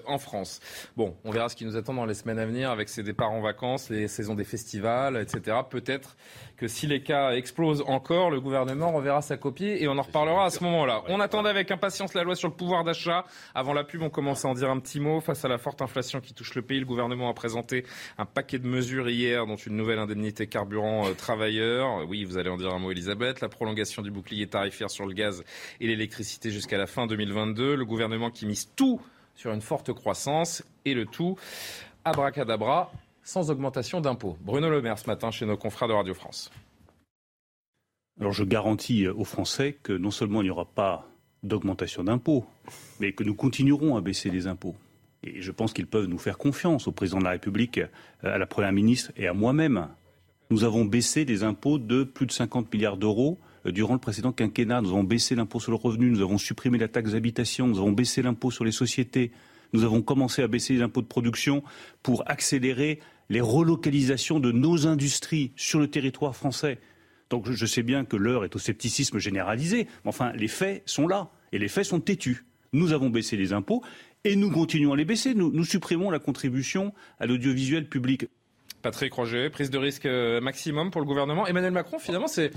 [0.06, 0.62] en France.
[0.96, 3.32] Bon, on verra ce qui nous attend dans les semaines à venir avec ces départs
[3.32, 5.58] en vacances, les saisons des festivals, etc.
[5.70, 6.16] Peut-être
[6.58, 10.46] que si les cas explosent encore, le gouvernement reverra sa copie et on en reparlera
[10.46, 11.04] à ce moment-là.
[11.08, 13.26] On attendait avec impatience la loi sur le pouvoir d'achat.
[13.54, 15.22] Avant la pub, on commence à en dire un petit mot.
[15.22, 17.86] Face à la forte inflation qui touche le pays, le gouvernement a présenté
[18.18, 22.08] un paquet de mesures hier, dont une nouvelle indemnité carburant euh, travailleur.
[22.10, 23.40] Oui, vous allez en dire un mot, Elisabeth.
[23.42, 25.44] La prolongation du bouclier tarifaire sur le gaz
[25.80, 27.76] et l'électricité jusqu'à la fin 2022.
[27.76, 29.00] Le gouvernement qui mise tout
[29.36, 31.38] sur une forte croissance et le tout
[32.04, 32.92] abracadabra
[33.28, 34.38] sans augmentation d'impôts.
[34.40, 36.50] Bruno Le Maire ce matin chez nos confrères de Radio France.
[38.22, 41.10] Alors je garantis aux Français que non seulement il n'y aura pas
[41.44, 42.46] d'augmentation d'impôts,
[43.02, 44.76] mais que nous continuerons à baisser les impôts.
[45.24, 48.38] Et je pense qu'ils peuvent nous faire confiance au président de la République, euh, à
[48.38, 49.90] la Première ministre et à moi-même.
[50.50, 54.32] Nous avons baissé les impôts de plus de 50 milliards d'euros euh, durant le précédent
[54.32, 54.80] quinquennat.
[54.80, 57.92] Nous avons baissé l'impôt sur le revenu, nous avons supprimé la taxe d'habitation, nous avons
[57.92, 59.34] baissé l'impôt sur les sociétés,
[59.74, 61.64] Nous avons commencé à baisser les impôts de production
[62.04, 66.80] pour accélérer les relocalisations de nos industries sur le territoire français.
[67.30, 71.08] Donc je sais bien que l'heure est au scepticisme généralisé, mais enfin les faits sont
[71.08, 72.46] là et les faits sont têtus.
[72.74, 73.84] Nous avons baissé les impôts
[74.24, 75.34] et nous continuons à les baisser.
[75.34, 78.28] Nous, supprimons la contribution à l'audiovisuel public.
[78.82, 81.48] Patrick Roger, prise de risque euh, maximum pour le gouvernement.
[81.48, 82.52] Emmanuel Macron, finalement, c'est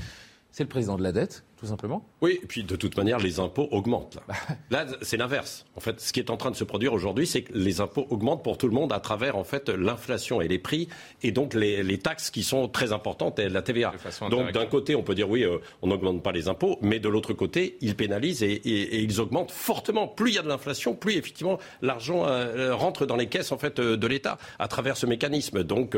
[0.58, 2.02] le président de la dette tout simplement.
[2.22, 4.18] Oui, et puis de toute manière, les impôts augmentent.
[4.70, 5.66] Là, c'est l'inverse.
[5.76, 8.06] En fait, ce qui est en train de se produire aujourd'hui, c'est que les impôts
[8.08, 10.88] augmentent pour tout le monde à travers en fait l'inflation et les prix,
[11.22, 13.92] et donc les, taxes qui sont très importantes, et la TVA.
[14.30, 17.10] Donc d'un côté, on peut dire oui, euh, on n'augmente pas les impôts, mais de
[17.10, 20.08] l'autre côté, ils pénalisent et, ils augmentent fortement.
[20.08, 23.58] Plus il y a de l'inflation, plus effectivement l'argent euh, rentre dans les caisses en
[23.58, 25.62] fait euh, de l'État à travers ce mécanisme.
[25.62, 25.94] Donc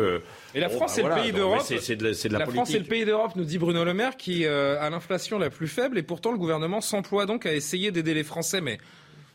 [0.55, 1.63] et la France, c'est le pays d'Europe.
[1.63, 4.45] C'est de, la, la France, c'est le pays d'Europe, nous dit Bruno Le Maire, qui
[4.45, 8.25] a l'inflation la plus faible et pourtant le gouvernement s'emploie donc à essayer d'aider les
[8.25, 8.61] Français.
[8.61, 8.79] Mais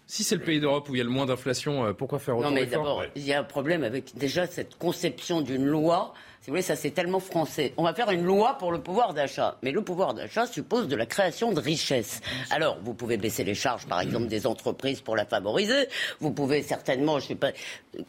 [0.05, 2.37] si c'est le pays d'Europe où il y a le moins d'inflation, euh, pourquoi faire
[2.37, 6.13] autant Non, mais d'abord, il y a un problème avec déjà cette conception d'une loi
[6.47, 7.73] si vous voulez, ça c'est tellement français.
[7.75, 9.57] On va faire une loi pour le pouvoir d'achat.
[9.63, 12.21] Mais le pouvoir d'achat suppose de la création de richesses.
[12.51, 15.89] Alors, vous pouvez baisser les charges, par exemple, des entreprises pour la favoriser.
[16.21, 17.51] Vous pouvez certainement, je ne suis pas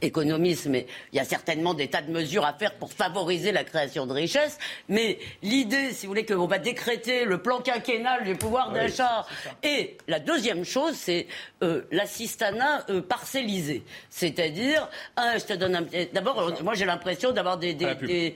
[0.03, 3.65] économiste, mais il y a certainement des tas de mesures à faire pour favoriser la
[3.65, 4.57] création de richesses.
[4.89, 9.27] Mais l'idée, si vous voulez, qu'on va décréter le plan quinquennal du pouvoir d'achat.
[9.65, 11.27] Et la deuxième chose, c'est
[11.65, 13.83] euh, l'assistanat euh, parcellisé.
[14.11, 15.87] C'est-à-dire, je te donne un...
[16.13, 18.28] D'abord, moi j'ai l'impression d'avoir des des,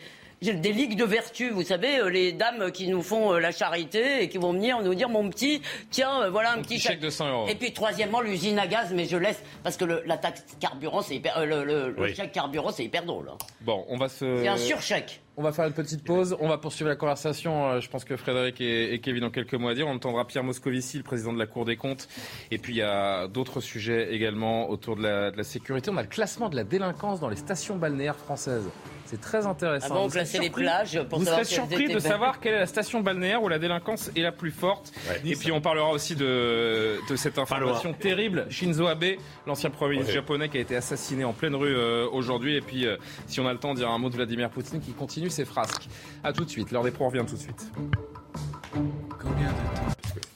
[0.51, 4.29] ligues de vertu, vous savez, euh, les dames qui nous font euh, la charité et
[4.29, 7.29] qui vont venir nous dire mon petit, tiens, euh, voilà un, petit, chèque de 100
[7.29, 7.49] euros.
[7.49, 11.17] Et puis troisièmement, l'usine à gaz, mais je laisse parce que la taxe carburant, c'est
[11.17, 13.31] hyper, le, chèque carburant, c'est hyper drôle.
[13.33, 13.39] Hein.
[13.61, 14.39] Bon, on va se.
[14.43, 15.21] C'est un surchèque.
[15.37, 16.37] On va faire une petite pause.
[16.41, 17.81] On va poursuivre la conversation.
[17.81, 19.87] Je pense que Frédéric et, Kevin ont quelques mots à dire.
[19.87, 22.09] On entendra Pierre Moscovici, le président de la Cour des comptes.
[22.51, 25.91] Et puis il y a d'autres sujets également autour de la, de la sécurité.
[25.91, 28.69] On a le classement de la délinquance dans les stations balnéaires françaises.
[29.13, 29.95] C'est très intéressant.
[29.95, 33.43] Avant, classer les plages pour Vous serez surpris de savoir quelle est la station balnéaire
[33.43, 34.91] où la délinquance est la plus forte.
[35.23, 38.47] et puis on parlera aussi de, de cette information terrible.
[38.49, 39.17] Shinzo Abe,
[39.47, 42.57] l'ancien premier ministre japonais qui a été assassiné en pleine rue euh, aujourd'hui.
[42.57, 44.81] Et puis, euh, si on a le temps, on dira un mot de Vladimir Poutine
[44.81, 45.89] qui continue ses frasques.
[46.25, 46.71] A tout de suite.
[46.71, 47.71] L'heure des pros revient tout de suite.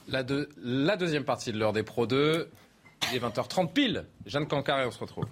[0.07, 0.23] La,
[0.63, 2.49] la deuxième partie de l'heure des pros 2.
[3.11, 4.05] Il est 20h30 pile.
[4.25, 5.25] Jeanne Cancard et on se retrouve.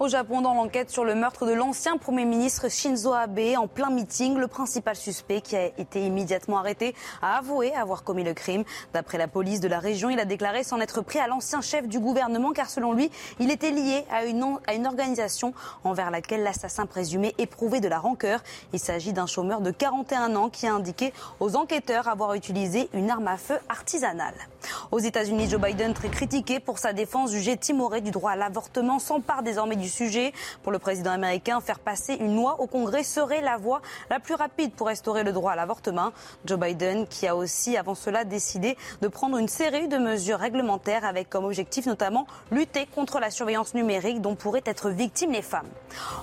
[0.00, 3.90] Au Japon, dans l'enquête sur le meurtre de l'ancien Premier ministre Shinzo Abe en plein
[3.90, 8.64] meeting, le principal suspect qui a été immédiatement arrêté a avoué avoir commis le crime.
[8.94, 11.86] D'après la police de la région, il a déclaré s'en être pris à l'ancien chef
[11.86, 13.10] du gouvernement car selon lui,
[13.40, 15.52] il était lié à une, à une organisation
[15.84, 18.40] envers laquelle l'assassin présumé éprouvait de la rancœur.
[18.72, 23.10] Il s'agit d'un chômeur de 41 ans qui a indiqué aux enquêteurs avoir utilisé une
[23.10, 24.32] arme à feu artisanale.
[24.90, 28.98] Aux États-Unis, Joe Biden, très critiqué pour sa défense jugé timoré du droit à l'avortement,
[28.98, 30.32] s'empare désormais du sujet.
[30.62, 34.34] Pour le président américain, faire passer une loi au Congrès serait la voie la plus
[34.34, 36.12] rapide pour restaurer le droit à l'avortement.
[36.44, 41.04] Joe Biden, qui a aussi avant cela décidé de prendre une série de mesures réglementaires
[41.04, 45.68] avec comme objectif notamment lutter contre la surveillance numérique dont pourraient être victimes les femmes.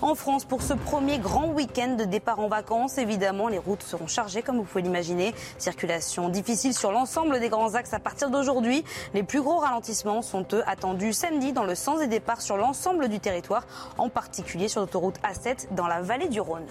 [0.02, 4.08] En France, pour ce premier grand week-end de départ en vacances, évidemment, les routes seront
[4.08, 5.34] chargées comme vous pouvez l'imaginer.
[5.58, 8.84] Circulation difficile sur l'ensemble des grands axes à partir d'aujourd'hui.
[9.14, 13.10] Les plus gros ralentissements sont eux attendus samedi dans le sens des départs sur l'ensemble
[13.10, 13.66] du territoire
[13.98, 16.68] en particulier sur l'autoroute A7 dans la vallée du Rhône.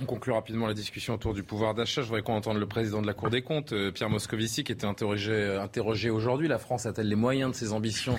[0.00, 2.02] On conclut rapidement la discussion autour du pouvoir d'achat.
[2.02, 4.70] Je voudrais qu'on entende le président de la Cour des comptes, euh, Pierre Moscovici, qui
[4.70, 6.46] était interrogé, euh, interrogé aujourd'hui.
[6.46, 8.16] La France a-t-elle les moyens de ses ambitions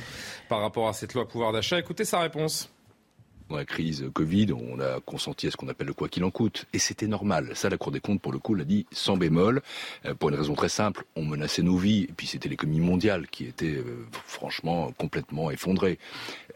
[0.50, 1.80] par rapport à cette loi pouvoir d'achat?
[1.80, 2.70] Écoutez sa réponse
[3.50, 6.32] dans la crise Covid, on a consenti à ce qu'on appelle le quoi qu'il en
[6.32, 6.66] coûte.
[6.74, 7.52] Et c'était normal.
[7.56, 9.62] Ça, la Cour des comptes, pour le coup, l'a dit sans bémol.
[10.06, 12.04] Euh, pour une raison très simple, on menaçait nos vies.
[12.04, 15.98] Et puis c'était l'économie mondiale qui était euh, franchement complètement effondrée.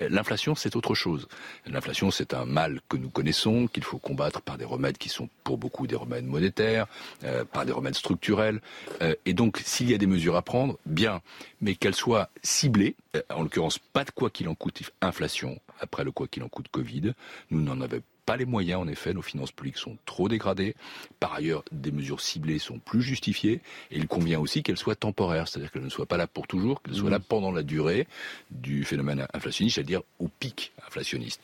[0.04, 1.28] Euh, l'inflation, c'est autre chose.
[1.66, 5.30] L'inflation, c'est un mal que nous connaissons, qu'il faut combattre par des remèdes qui sont
[5.44, 6.88] pour beaucoup des remèdes monétaires,
[7.52, 8.62] par des remèdes structurels.
[9.26, 11.22] et donc, s'il y a des mesures à prendre, bien,
[11.62, 12.96] mais qu'elles soient ciblées.
[13.30, 16.68] En l'occurrence, pas de quoi qu'il en coûte inflation après le quoi qu'il en coûte
[16.72, 17.14] Covid.
[17.52, 20.76] Nous n'en avons pas les moyens, en effet, nos finances publiques sont trop dégradées.
[21.20, 25.48] Par ailleurs, des mesures ciblées sont plus justifiées et il convient aussi qu'elles soient temporaires,
[25.48, 27.28] c'est-à-dire qu'elles ne soient pas là pour toujours, qu'elles soient là mmh.
[27.28, 28.08] pendant la durée
[28.52, 31.42] du phénomène inflationniste, c'est-à-dire au pic inflationniste.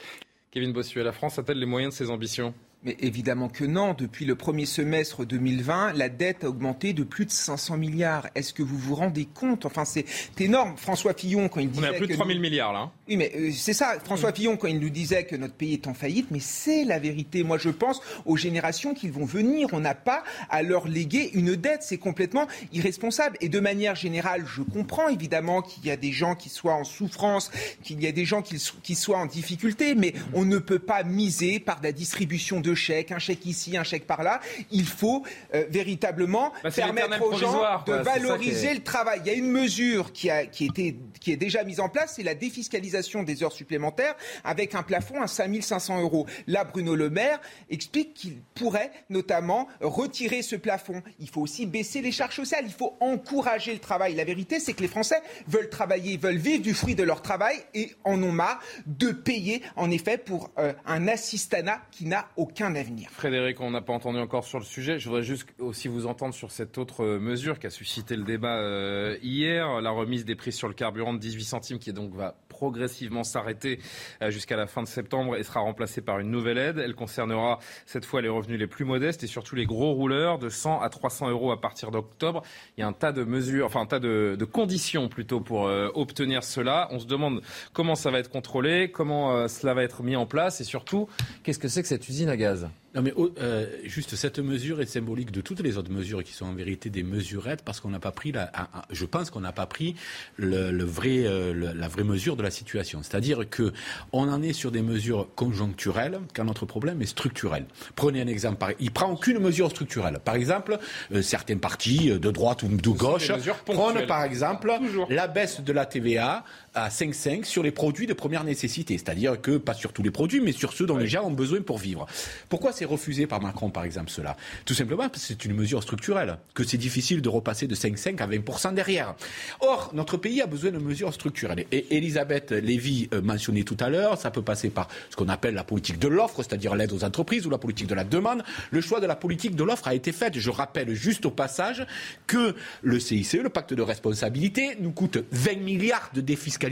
[0.51, 2.53] Kevin Bossuet, la France a-t-elle les moyens de ses ambitions?
[2.83, 3.93] Mais évidemment que non.
[3.93, 8.27] Depuis le premier semestre 2020, la dette a augmenté de plus de 500 milliards.
[8.35, 9.65] Est-ce que vous vous rendez compte?
[9.65, 10.05] Enfin, c'est
[10.39, 10.77] énorme.
[10.77, 11.87] François Fillon, quand il disait.
[11.87, 12.79] On a plus de 3 000 milliards, là.
[12.79, 12.91] Hein.
[13.09, 13.99] Oui, mais euh, c'est ça.
[14.03, 16.99] François Fillon, quand il nous disait que notre pays est en faillite, mais c'est la
[16.99, 17.43] vérité.
[17.43, 19.67] Moi, je pense aux générations qui vont venir.
[19.73, 21.83] On n'a pas à leur léguer une dette.
[21.83, 23.35] C'est complètement irresponsable.
[23.41, 26.85] Et de manière générale, je comprends évidemment qu'il y a des gens qui soient en
[26.85, 27.51] souffrance,
[27.83, 31.03] qu'il y a des gens qui, qui soient en difficulté, mais on ne peut pas
[31.03, 34.39] miser par la distribution de chèques, un chèque ici, un chèque par là.
[34.71, 39.21] Il faut euh, véritablement bah, permettre aux gens de valoriser le travail.
[39.25, 42.13] Il y a une mesure qui, a, qui, était, qui est déjà mise en place,
[42.15, 46.25] c'est la défiscalisation des heures supplémentaires avec un plafond à 5500 euros.
[46.47, 51.01] Là, Bruno Le Maire explique qu'il pourrait notamment retirer ce plafond.
[51.19, 52.65] Il faut aussi baisser les charges sociales.
[52.65, 54.15] Il faut encourager le travail.
[54.15, 57.57] La vérité, c'est que les Français veulent travailler, veulent vivre du fruit de leur travail
[57.73, 62.58] et en ont marre de payer, en effet, pour euh, un assistanat qui n'a aucun
[62.65, 63.09] avenir.
[63.11, 64.99] Frédéric, on n'a pas entendu encore sur le sujet.
[64.99, 68.57] Je voudrais juste aussi vous entendre sur cette autre mesure qui a suscité le débat
[68.57, 72.35] euh, hier, la remise des prix sur le carburant de 18 centimes qui donc va
[72.59, 73.79] progressivement s'arrêter
[74.21, 76.77] euh, jusqu'à la fin de septembre et sera remplacée par une nouvelle aide.
[76.77, 80.49] Elle concernera cette fois les revenus les plus modestes et surtout les gros rouleurs de
[80.49, 82.43] 100 à 300 euros à partir d'octobre.
[82.77, 85.87] Il y a un tas de mesures, enfin un tas de, conditions plutôt pour euh,
[85.93, 86.89] obtenir cela.
[86.91, 87.41] On se demande
[87.71, 91.07] comment ça va être contrôlé, comment cela va être mis en place et surtout
[91.43, 92.67] qu'est-ce que c'est que cette usine à gaz?
[92.95, 96.45] Non mais euh, juste cette mesure est symbolique de toutes les autres mesures qui sont
[96.45, 98.51] en vérité des mesurettes parce qu'on n'a pas pris la,
[98.89, 99.95] je pense qu'on n'a pas pris
[100.37, 103.03] le, vrai, euh, la vraie mesure de la situation.
[103.03, 103.73] C'est-à-dire que
[104.11, 107.65] on en est sur des mesures conjoncturelles quand notre problème est structurel.
[107.95, 108.75] Prenez un exemple.
[108.79, 110.19] Il prend aucune mesure structurelle.
[110.23, 110.79] Par exemple,
[111.13, 113.31] euh, certains partis de droite ou de gauche
[113.65, 114.71] prennent par exemple
[115.09, 116.43] la baisse de la TVA
[116.83, 118.97] à 5,5 sur les produits de première nécessité.
[118.97, 121.61] C'est-à-dire que, pas sur tous les produits, mais sur ceux dont les gens ont besoin
[121.61, 122.05] pour vivre.
[122.47, 124.37] Pourquoi c'est refusé par Macron, par exemple, cela?
[124.65, 128.21] Tout simplement parce que c'est une mesure structurelle, que c'est difficile de repasser de 5,5
[128.21, 129.15] à 20% derrière.
[129.59, 131.65] Or, notre pays a besoin de mesures structurelles.
[131.71, 135.55] Et Elisabeth Lévy euh, mentionnait tout à l'heure, ça peut passer par ce qu'on appelle
[135.55, 138.43] la politique de l'offre, c'est-à-dire l'aide aux entreprises, ou la politique de la demande.
[138.71, 140.39] Le choix de la politique de l'offre a été fait.
[140.39, 141.85] Je rappelle juste au passage
[142.27, 146.68] que le CICE, le pacte de responsabilité, nous coûte 20 milliards de défiscalisation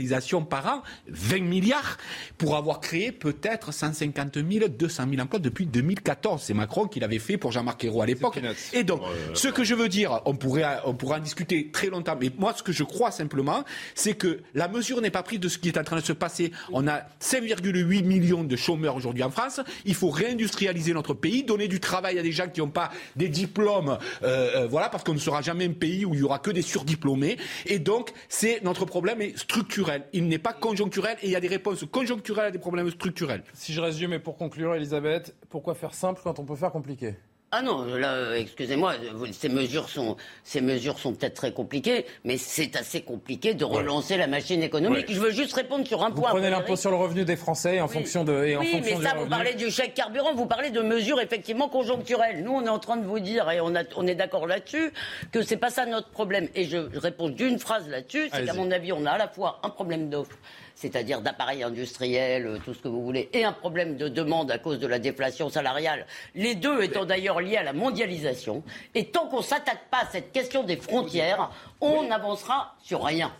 [0.48, 1.98] par an, 20 milliards,
[2.36, 6.42] pour avoir créé peut-être 150 000, 200 000 emplois depuis 2014.
[6.42, 8.38] C'est Macron qui l'avait fait pour Jean-Marc Ayrault à l'époque.
[8.72, 9.02] Et donc,
[9.34, 12.54] ce que je veux dire, on pourrait, on pourrait en discuter très longtemps, mais moi,
[12.56, 15.68] ce que je crois simplement, c'est que la mesure n'est pas prise de ce qui
[15.68, 16.52] est en train de se passer.
[16.72, 19.60] On a 5,8 millions de chômeurs aujourd'hui en France.
[19.84, 23.28] Il faut réindustrialiser notre pays, donner du travail à des gens qui n'ont pas des
[23.28, 26.38] diplômes, euh, euh, voilà, parce qu'on ne sera jamais un pays où il y aura
[26.38, 27.36] que des surdiplômés.
[27.66, 29.77] Et donc, c'est notre problème est structurel
[30.12, 33.42] il n'est pas conjoncturel et il y a des réponses conjoncturelles à des problèmes structurels.
[33.52, 37.14] Si je résume et pour conclure, Elisabeth, pourquoi faire simple quand on peut faire compliqué?
[37.50, 38.94] Ah non, là, excusez-moi,
[39.32, 44.18] ces mesures sont, ces mesures sont peut-être très compliquées, mais c'est assez compliqué de relancer
[44.18, 45.06] la machine économique.
[45.08, 46.28] Je veux juste répondre sur un point.
[46.28, 48.44] Vous prenez l'impôt sur le revenu des Français en fonction de.
[48.44, 52.44] Et oui, mais ça, vous parlez du chèque carburant, vous parlez de mesures effectivement conjoncturelles.
[52.44, 54.92] Nous, on est en train de vous dire, et on, a, on est d'accord là-dessus,
[55.32, 56.48] que c'est pas ça notre problème.
[56.54, 59.28] Et je, je réponds d'une phrase là-dessus, c'est qu'à mon avis, on a à la
[59.28, 60.36] fois un problème d'offre
[60.78, 64.58] c'est-à-dire d'appareils industriels, euh, tout ce que vous voulez, et un problème de demande à
[64.58, 68.62] cause de la déflation salariale, les deux étant d'ailleurs liés à la mondialisation.
[68.94, 73.32] Et tant qu'on ne s'attaque pas à cette question des frontières, on n'avancera sur rien.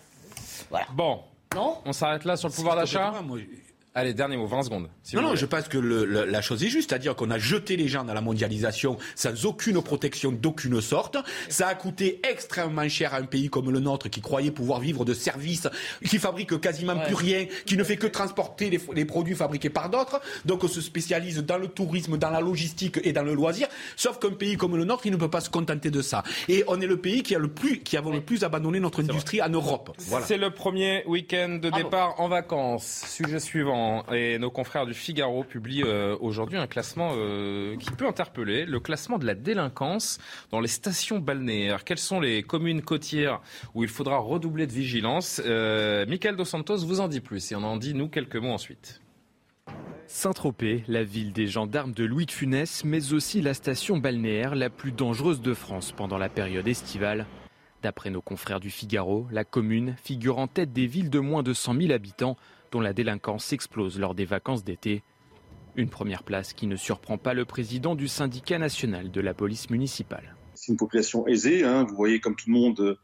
[0.70, 0.86] Voilà.
[0.92, 1.20] Bon.
[1.54, 1.78] Non?
[1.84, 3.12] On s'arrête là sur le pouvoir d'achat
[3.98, 4.88] Allez, dernier mot, 20 secondes.
[5.12, 8.04] non, non, je pense que la chose est juste, c'est-à-dire qu'on a jeté les gens
[8.04, 11.16] dans la mondialisation sans aucune protection d'aucune sorte.
[11.48, 15.04] Ça a coûté extrêmement cher à un pays comme le nôtre qui croyait pouvoir vivre
[15.04, 15.66] de services,
[16.08, 20.20] qui fabrique quasiment plus rien, qui ne fait que transporter les, produits fabriqués par d'autres.
[20.44, 23.66] Donc on se spécialise dans le tourisme, dans la logistique et dans le loisir.
[23.96, 26.22] Sauf qu'un pays comme le nôtre, il ne peut pas se contenter de ça.
[26.48, 29.02] Et on est le pays qui a le plus, qui avons le plus abandonné notre
[29.02, 29.90] industrie en Europe.
[29.98, 30.24] Voilà.
[30.24, 33.02] C'est le premier week-end de départ en vacances.
[33.08, 38.06] Sujet suivant et nos confrères du Figaro publient euh, aujourd'hui un classement euh, qui peut
[38.06, 40.18] interpeller, le classement de la délinquance
[40.50, 41.84] dans les stations balnéaires.
[41.84, 43.40] Quelles sont les communes côtières
[43.74, 45.40] où il faudra redoubler de vigilance?
[45.44, 48.52] Euh, Michael Dos Santos vous en dit plus et on en dit nous quelques mots
[48.52, 49.00] ensuite.
[50.06, 54.70] Saint-Tropez, la ville des gendarmes de Louis de Funès, mais aussi la station balnéaire la
[54.70, 57.26] plus dangereuse de France pendant la période estivale.
[57.82, 61.52] D'après nos confrères du Figaro, la commune figure en tête des villes de moins de
[61.52, 62.36] 100 000 habitants
[62.70, 65.02] dont la délinquance explose lors des vacances d'été.
[65.76, 69.70] Une première place qui ne surprend pas le président du syndicat national de la police
[69.70, 70.34] municipale.
[70.54, 71.84] C'est une population aisée, hein.
[71.84, 72.98] vous voyez comme tout le monde euh,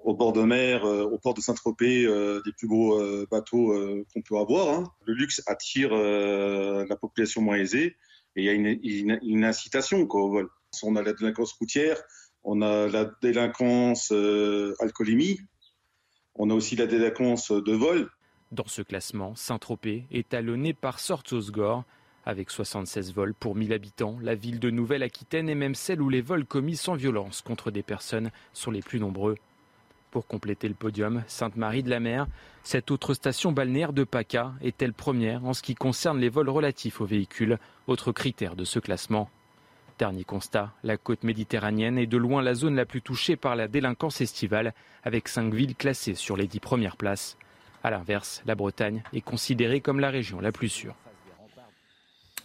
[0.00, 3.74] au bord de mer, euh, au port de Saint-Tropez, euh, des plus beaux bateaux
[4.12, 4.68] qu'on peut avoir.
[4.68, 4.84] Hein.
[5.06, 7.96] Le luxe attire la population moins aisée
[8.36, 10.48] Et il y a une, incitation au vol.
[10.82, 12.00] On a la délinquance routière,
[12.44, 14.12] on a la délinquance
[14.78, 15.40] alcoolémie,
[16.34, 18.10] on a aussi la délinquance de vol.
[18.52, 21.84] Dans ce classement, Saint-Tropez est talonné par Sortosgore.
[22.26, 26.20] Avec 76 vols pour 1000 habitants, la ville de Nouvelle-Aquitaine est même celle où les
[26.20, 29.36] vols commis sans violence contre des personnes sont les plus nombreux.
[30.10, 32.26] Pour compléter le podium, Sainte-Marie de la Mer,
[32.64, 37.00] cette autre station balnéaire de PACA est-elle première en ce qui concerne les vols relatifs
[37.00, 39.30] aux véhicules, autre critère de ce classement.
[40.00, 43.68] Dernier constat, la côte méditerranéenne est de loin la zone la plus touchée par la
[43.68, 44.74] délinquance estivale,
[45.04, 47.36] avec cinq villes classées sur les dix premières places.
[47.82, 50.94] A l'inverse, la Bretagne est considérée comme la région la plus sûre.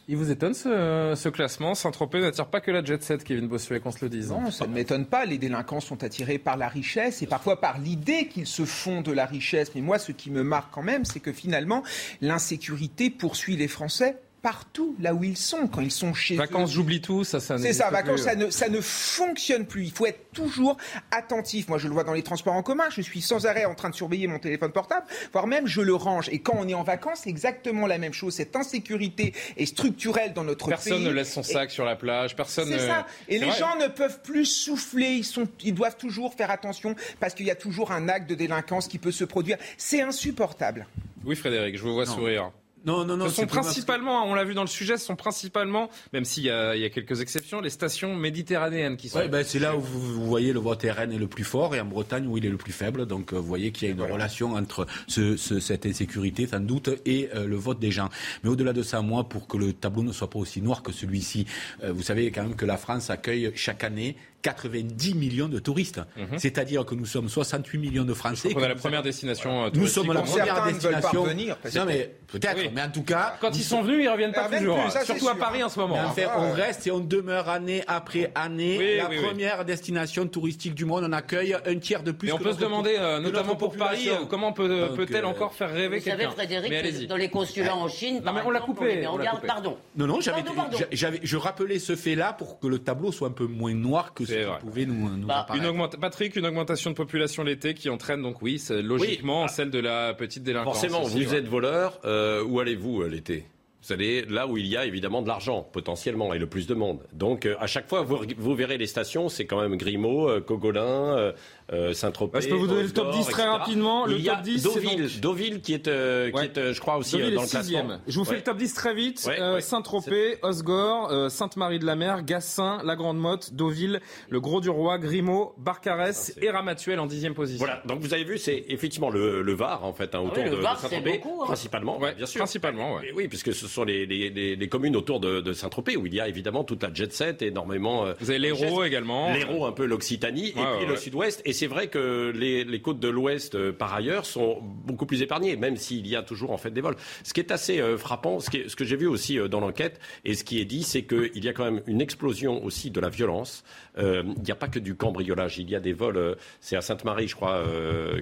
[0.08, 3.92] Il vous étonne ce, classement Saint-Tropez n'attire pas que la jet set, Kevin Bossuet, qu'on
[3.92, 4.30] se le dise.
[4.30, 5.26] Non, ça ne m'étonne pas.
[5.26, 9.12] Les délinquants sont attirés par la richesse et parfois par l'idée qu'ils se font de
[9.12, 9.72] la richesse.
[9.74, 11.82] Mais moi, ce qui me marque quand même, c'est que finalement,
[12.22, 16.54] l'insécurité poursuit les Français partout là où ils sont, quand ils sont chez vacances, eux.
[16.54, 19.86] Vacances, j'oublie tout, ça, ça C'est ça, vacances, ça ne, ça ne fonctionne plus.
[19.86, 20.78] Il faut être toujours
[21.10, 21.68] attentif.
[21.68, 22.84] Moi, je le vois dans les transports en commun.
[22.92, 25.96] Je suis sans arrêt en train de surveiller mon téléphone portable, voire même je le
[25.96, 26.30] range.
[26.30, 28.36] Et quand on est en vacances, c'est exactement la même chose.
[28.36, 30.76] Cette insécurité est structurelle dans notre pays.
[30.76, 32.36] Personne ne laisse son sac sur la plage.
[32.36, 32.68] Personne.
[32.68, 33.08] C'est ça.
[33.28, 35.08] Et les gens ne peuvent plus souffler.
[35.08, 38.36] Ils, sont, ils doivent toujours faire attention parce qu'il y a toujours un acte de
[38.36, 39.58] délinquance qui peut se produire.
[39.76, 40.86] C'est insupportable.
[41.24, 42.52] Oui, Frédéric, je vous vois sourire.
[42.86, 43.30] Non, non, non.
[43.30, 46.50] Ce sont principalement, on l'a vu dans le sujet, ce sont principalement, même s'il y,
[46.50, 49.20] a, quelques exceptions, les stations méditerranéennes qui sont.
[49.20, 51.82] Oui, ben, c'est là où vous, voyez le vote RN est le plus fort et
[51.82, 53.06] en Bretagne où il est le plus faible.
[53.06, 56.90] Donc euh, vous voyez qu'il y a une relation entre ce, cette insécurité, sans doute,
[57.06, 58.10] et euh, le vote des gens.
[58.44, 60.92] Mais au-delà de ça, moi, pour que le tableau ne soit pas aussi noir que
[60.92, 61.46] celui-ci,
[61.84, 64.16] euh, vous savez quand même que la France accueille chaque année
[64.46, 66.02] 90 millions de touristes.
[66.16, 66.38] Mhm.
[66.38, 68.50] C'est-à-dire que nous sommes 68 millions de Français.
[68.56, 69.82] On est la première destination touristique.
[69.82, 71.24] Nous sommes la première destination.
[71.24, 73.38] Revenir, non, mais peut-être, mais en tout cas.
[73.42, 74.80] Quand ils sont venus, ils reviennent pas toujours.
[75.04, 75.98] surtout à Paris en ce moment.
[76.38, 81.06] on reste et on demeure année après année la première destination touristique du monde.
[81.08, 82.30] On accueille un tiers de plus.
[82.30, 85.72] Et on peut se demander, euh, notamment pour Paris, euh, comment peut-elle euh, encore faire
[85.72, 89.08] rêver quelqu'un Vous savez, Frédéric, dans les consulats en Chine, non, mais on l'a coupé.
[89.48, 89.78] Pardon.
[89.96, 93.74] Non, non, j'avais, je rappelais ce fait-là pour que le tableau soit un peu moins
[93.74, 98.22] noir que qu'il pouvait nous bah, une Patrick, une augmentation de population l'été qui entraîne
[98.22, 100.80] donc, oui, logiquement bah, celle de la petite délinquance.
[100.80, 103.46] Forcément, vous êtes voleur, euh, où allez-vous euh, l'été?
[103.86, 106.74] Vous allez là où il y a évidemment de l'argent, potentiellement, et le plus de
[106.74, 107.00] monde.
[107.14, 111.34] Donc, euh, à chaque fois, vous, vous verrez les stations, c'est quand même Grimaud, Cogolin,
[111.74, 112.34] euh, Saint-Tropez.
[112.34, 114.06] Bah, je peux vous donner le top 10 très rapidement.
[114.06, 117.42] Le top 10, Deauville, Deauville qui est, euh, qui est euh, je crois aussi dans
[117.42, 118.00] le classement.
[118.08, 119.28] Je vous fais le top 10 très vite.
[119.60, 127.08] Saint-Tropez, Osgore, Sainte-Marie-de-la-Mer, Gassin, La Grande-Motte, Deauville, Le Gros-du-Roi, Grimaud, Barcarès ah, et Ramatuel en
[127.08, 127.66] dixième position.
[127.66, 127.82] Voilà.
[127.86, 130.62] Donc vous avez vu, c'est effectivement le, le, Var en fait hein, ah autour de,
[130.62, 131.46] Saint-Tropez, hein.
[131.46, 131.98] principalement.
[131.98, 132.40] bien sûr.
[132.40, 133.00] Principalement.
[133.16, 136.20] oui, puisque ce sont les, les, les, communes autour de, de Saint-Tropez où il y
[136.20, 138.06] a évidemment toute la jet set, énormément.
[138.20, 139.34] vous avez l'Hérault également.
[139.34, 141.42] L'Hérault, un peu l'Occitanie et puis le Sud-Ouest.
[141.46, 145.56] Et c'est vrai que les, côtes de l'Ouest, euh, par ailleurs, sont beaucoup plus épargnées,
[145.56, 146.96] même s'il y a toujours en fait des vols.
[147.24, 150.00] Ce qui est assez euh, frappant, ce, ce, que j'ai vu aussi euh, dans l'enquête,
[150.24, 153.00] et ce qui est dit, c'est qu'il y a quand même une explosion aussi de
[153.00, 153.64] la violence.
[153.98, 157.28] il n'y a pas que du cambriolage, il y a des vols, c'est à Sainte-Marie,
[157.28, 157.64] je crois,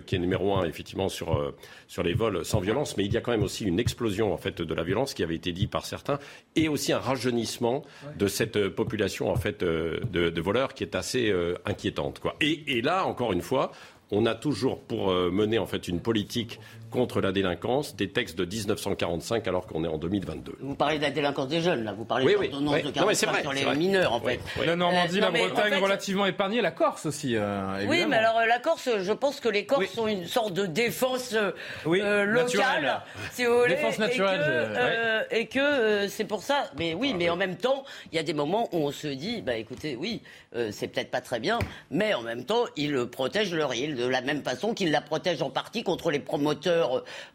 [0.05, 1.53] qui est numéro un, effectivement, sur,
[1.87, 4.37] sur les vols sans violence, mais il y a quand même aussi une explosion, en
[4.37, 6.19] fait, de la violence qui avait été dit par certains,
[6.55, 7.83] et aussi un rajeunissement
[8.17, 11.33] de cette population, en fait, de, voleurs qui est assez
[11.65, 12.35] inquiétante, quoi.
[12.41, 13.71] Et, là, encore une fois,
[14.13, 16.59] on a toujours pour euh, mener en fait une politique
[16.93, 20.57] contre la délinquance des textes de 1945 alors qu'on est en 2022.
[20.61, 21.91] Vous parlez de la délinquance des jeunes, là.
[21.91, 24.39] Vous parlez de l'ordonnance de 45 sur les mineurs, en fait.
[24.63, 28.89] La Normandie, la Bretagne, relativement épargnée, la Corse aussi, euh, Oui, mais alors la Corse,
[28.99, 33.75] je pense que les Corses sont une sorte de défense euh, locale, si vous voulez.
[33.75, 35.27] Défense naturelle.
[35.31, 36.69] Et que, c'est pour ça.
[36.77, 39.41] Mais oui, mais en même temps, il y a des moments où on se dit,
[39.41, 40.21] bah écoutez, oui,
[40.69, 41.57] c'est peut-être pas très bien,
[41.89, 45.41] mais en même temps, ils protègent leur île de la même façon qu'ils la protègent
[45.41, 46.82] en partie contre les promoteurs,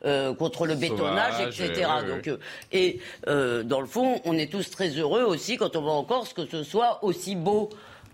[0.04, 1.88] euh, contre le bétonnage, etc.
[2.06, 2.38] Donc, euh,
[2.72, 6.04] et euh, dans le fond, on est tous très heureux aussi quand on va en
[6.04, 7.70] Corse que ce soit aussi beau.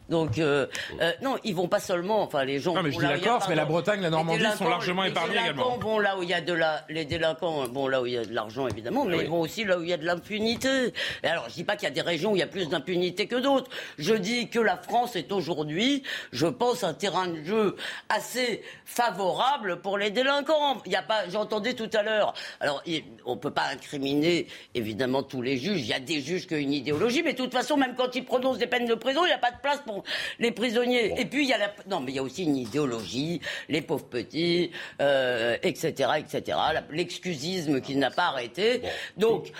[0.08, 0.66] Donc euh,
[1.00, 2.22] euh, non, ils vont pas seulement.
[2.22, 2.74] Enfin, les gens.
[2.74, 5.78] Non, mais je dis la Corse, mais la Bretagne, la Normandie sont largement épargnés également.
[5.78, 8.18] Vont là où il y a de la, les délinquants bon là où il y
[8.18, 10.92] a de l'argent évidemment, mais ils vont aussi là où il y a de l'impunité.
[11.22, 12.68] Et alors, je dis pas qu'il y a des régions où il y a plus
[12.68, 13.70] d'impunité que d'autres.
[13.98, 16.02] Je dis que la France est aujourd'hui,
[16.32, 17.76] je pense, un terrain de jeu
[18.08, 20.82] assez favorable pour les délinquants.
[20.84, 21.28] Il y a pas.
[21.28, 22.34] J'entendais tout à l'heure.
[22.60, 22.82] Alors,
[23.24, 25.80] on peut pas incriminer évidemment tous les juges.
[25.80, 28.14] Il y a des juges qui ont une idéologie, mais de toute façon, même quand
[28.14, 29.93] ils prononcent des peines de prison, il n'y a pas de place pour
[30.38, 31.20] les prisonniers.
[31.20, 31.72] Et puis il y a la...
[31.88, 36.58] non, mais il y a aussi une idéologie, les pauvres petits, etc., euh, etc.
[36.90, 38.82] L'excusisme qui n'a pas arrêté.
[39.16, 39.52] Donc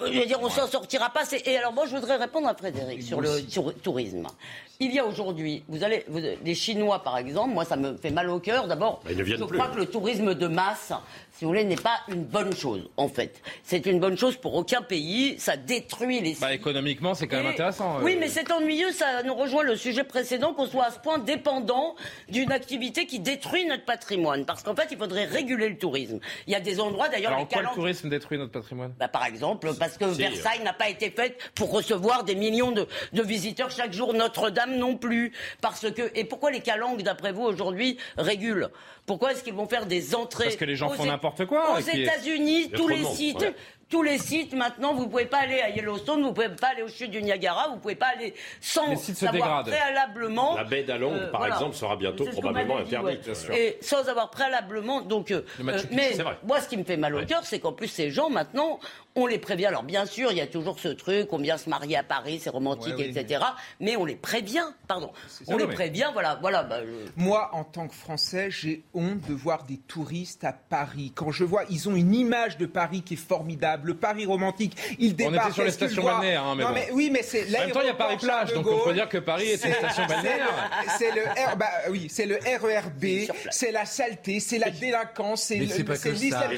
[0.00, 1.22] Je veux dire, on s'en sortira pas.
[1.44, 3.42] Et alors, moi, je voudrais répondre à Frédéric sur le
[3.82, 4.26] tourisme.
[4.84, 6.04] Il y a aujourd'hui, vous allez,
[6.44, 8.66] les Chinois, par exemple, moi, ça me fait mal au cœur.
[8.66, 10.92] D'abord, je crois que le tourisme de masse,
[11.30, 13.40] si vous voulez, n'est pas une bonne chose, en fait.
[13.62, 15.36] C'est une bonne chose pour aucun pays.
[15.38, 16.34] Ça détruit les.
[16.40, 17.98] Bah, économiquement, c'est quand même intéressant.
[18.02, 18.16] Oui, euh.
[18.18, 18.90] mais c'est ennuyeux.
[18.90, 21.94] Ça nous rejoint le sujet précédent qu'on soit à ce point dépendant
[22.28, 24.44] d'une activité qui détruit notre patrimoine.
[24.44, 26.18] Parce qu'en fait, il faudrait réguler le tourisme.
[26.48, 27.34] Il y a des endroits, d'ailleurs.
[27.34, 28.94] Alors, quoi le tourisme détruit notre patrimoine?
[28.98, 32.88] Bah, Par exemple, parce que Versailles n'a pas été faite pour recevoir des millions de,
[33.12, 34.12] de visiteurs chaque jour.
[34.12, 35.32] Notre-Dame non plus.
[35.60, 38.68] Parce que, et pourquoi les calanques, d'après vous, aujourd'hui, régulent?
[39.06, 41.76] Pourquoi est-ce qu'ils vont faire des entrées Parce que les gens font n'importe quoi.
[41.76, 43.44] Aux États-Unis, tous les sites,
[43.92, 46.68] tous les sites, maintenant, vous ne pouvez pas aller à Yellowstone, vous ne pouvez pas
[46.68, 50.56] aller au chute du Niagara, vous ne pouvez pas aller sans savoir préalablement.
[50.56, 53.28] La baie d'Along, euh, par exemple, sera bientôt probablement interdite.
[53.52, 55.02] Et sans avoir préalablement.
[55.02, 56.12] Donc, euh, euh, mais
[56.42, 58.80] moi, ce qui me fait mal au cœur, c'est qu'en plus, ces gens, maintenant,
[59.14, 59.66] on les prévient.
[59.66, 62.40] Alors, bien sûr, il y a toujours ce truc, on vient se marier à Paris,
[62.42, 63.44] c'est romantique, etc.
[63.80, 63.96] Mais...
[63.96, 65.12] on les prévient, pardon.
[65.46, 66.38] On les prévient, voilà.
[66.40, 66.80] voilà bah,
[67.16, 71.12] Moi, en tant que Français, j'ai honte de voir des touristes à Paris.
[71.14, 74.76] Quand je vois, ils ont une image de Paris qui est formidable le Paris romantique.
[74.98, 75.36] Il débarque.
[75.36, 77.46] On était sur les stations balnéaires, hein, mais, non, mais oui, mais c'est.
[77.54, 79.64] En même temps, il y a Paris plage, donc on peut dire que Paris est,
[79.64, 80.48] une station balnéaire.
[80.98, 85.56] C'est le, R, bah, oui, c'est le RERB, c'est la saleté, c'est la délinquance, c'est
[85.56, 86.50] l'islam.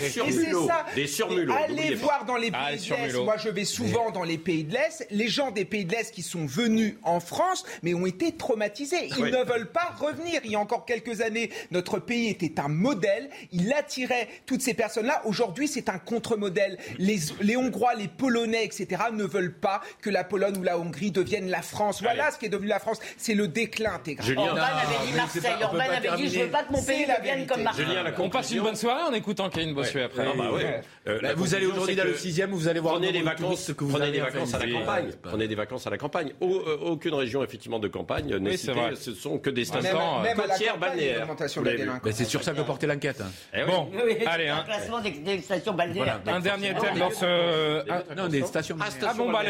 [0.95, 1.55] Des surmulots.
[1.55, 3.25] Allez voir dans les ah, pays de l'Est.
[3.25, 5.07] Moi, je vais souvent dans les pays de l'Est.
[5.11, 9.09] Les gens des pays de l'Est qui sont venus en France, mais ont été traumatisés.
[9.17, 10.41] Ils ne veulent pas revenir.
[10.45, 13.31] Il y a encore quelques années, notre pays était un modèle.
[13.53, 15.23] Il attirait toutes ces personnes-là.
[15.25, 16.79] Aujourd'hui, c'est un contre-modèle.
[16.99, 21.11] Les les, Hongrois, les Polonais, etc., ne veulent pas que la Pologne ou la Hongrie
[21.11, 22.03] deviennent la France.
[22.03, 22.99] Voilà ce qui est devenu la France.
[23.17, 24.39] C'est le déclin intégral.
[24.39, 25.53] Orban avait dit Marseille.
[25.63, 27.87] Orban avait dit je veux pas que mon pays devienne comme Marseille.
[28.19, 30.25] on passe une bonne soirée en écoutant Kevin Bossuet après.
[30.27, 30.51] Ah bah
[31.07, 33.93] euh, vous allez aujourd'hui dans le sixième, vous allez voir prenez des vacances, que vous
[33.93, 35.11] prenez des vacances à la campagne.
[35.23, 36.33] Prenez des vacances à la campagne.
[36.43, 38.75] Euh, aucune région effectivement de campagne n'est citée.
[38.97, 39.99] Ce sont que des stations
[40.35, 41.29] côtières balnéaires.
[42.11, 43.23] C'est sur ça que portait l'enquête.
[43.53, 43.89] Eh bon,
[44.27, 44.49] allez.
[44.49, 46.21] Un classement des stations balnéaires.
[46.27, 48.15] Un dernier thème dans ce.
[48.17, 48.77] Non, des stations.
[48.81, 49.43] Ah bon, bah,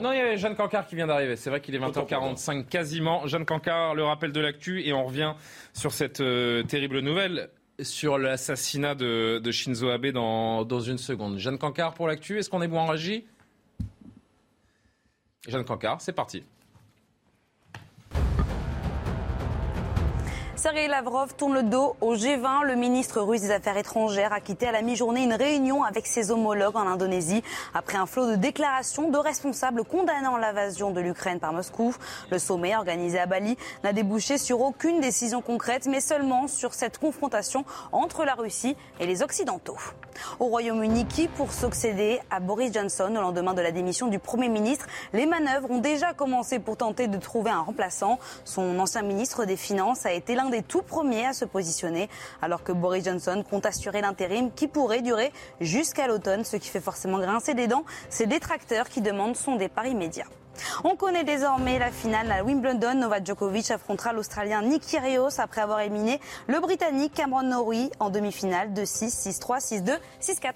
[0.00, 1.36] non, il y a Jeanne Cancard qui vient d'arriver.
[1.36, 3.26] C'est vrai qu'il est 20h45 quasiment.
[3.26, 5.34] Jeanne Cancard, le rappel de l'actu et on revient
[5.74, 7.50] sur cette euh, terrible nouvelle
[7.82, 11.38] sur l'assassinat de, Shinzo Abe dans, une seconde.
[11.38, 13.24] Jeanne Cancard pour l'actu, est-ce qu'on est bon en régie?
[15.48, 16.42] Jeanne Cancard, c'est parti.
[20.64, 22.64] Sergei Lavrov tourne le dos au G20.
[22.64, 26.30] Le ministre russe des Affaires étrangères a quitté à la mi-journée une réunion avec ses
[26.30, 27.42] homologues en Indonésie
[27.74, 31.94] après un flot de déclarations de responsables condamnant l'invasion de l'Ukraine par Moscou.
[32.30, 36.96] Le sommet organisé à Bali n'a débouché sur aucune décision concrète, mais seulement sur cette
[36.96, 39.76] confrontation entre la Russie et les Occidentaux.
[40.40, 44.48] Au Royaume-Uni, qui pour succéder à Boris Johnson au lendemain de la démission du Premier
[44.48, 48.18] ministre, les manœuvres ont déjà commencé pour tenter de trouver un remplaçant.
[48.46, 52.08] Son ancien ministre des Finances a été l'un des tout premiers à se positionner,
[52.40, 56.80] alors que Boris Johnson compte assurer l'intérim qui pourrait durer jusqu'à l'automne, ce qui fait
[56.80, 60.26] forcément grincer des dents ses détracteurs qui demandent son départ immédiat.
[60.84, 62.94] On connaît désormais la finale à Wimbledon.
[62.94, 68.72] Novak Djokovic affrontera l'Australien Nick Kyrgios après avoir éliminé le Britannique Cameron Norrie en demi-finale
[68.72, 70.52] de 6, 6-3, 6-2, 6-4.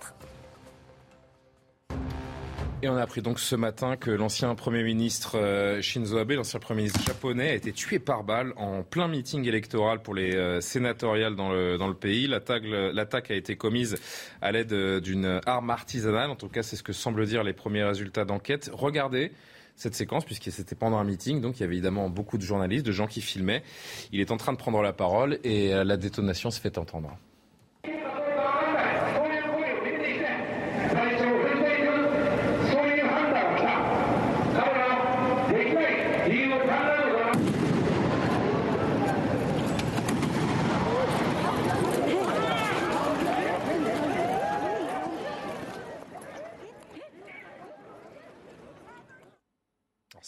[2.81, 6.61] Et on a appris donc ce matin que l'ancien Premier ministre euh, Shinzo Abe, l'ancien
[6.61, 10.61] Premier ministre japonais, a été tué par balle en plein meeting électoral pour les euh,
[10.61, 12.29] sénatoriales dans le, dans le pays.
[12.29, 13.97] L'attaque a été commise
[14.41, 16.31] à l'aide euh, d'une arme artisanale.
[16.31, 18.71] En tout cas, c'est ce que semblent dire les premiers résultats d'enquête.
[18.73, 19.33] Regardez
[19.75, 22.87] cette séquence, puisque c'était pendant un meeting, donc il y avait évidemment beaucoup de journalistes,
[22.87, 23.65] de gens qui filmaient.
[24.13, 27.17] Il est en train de prendre la parole et la détonation se fait entendre.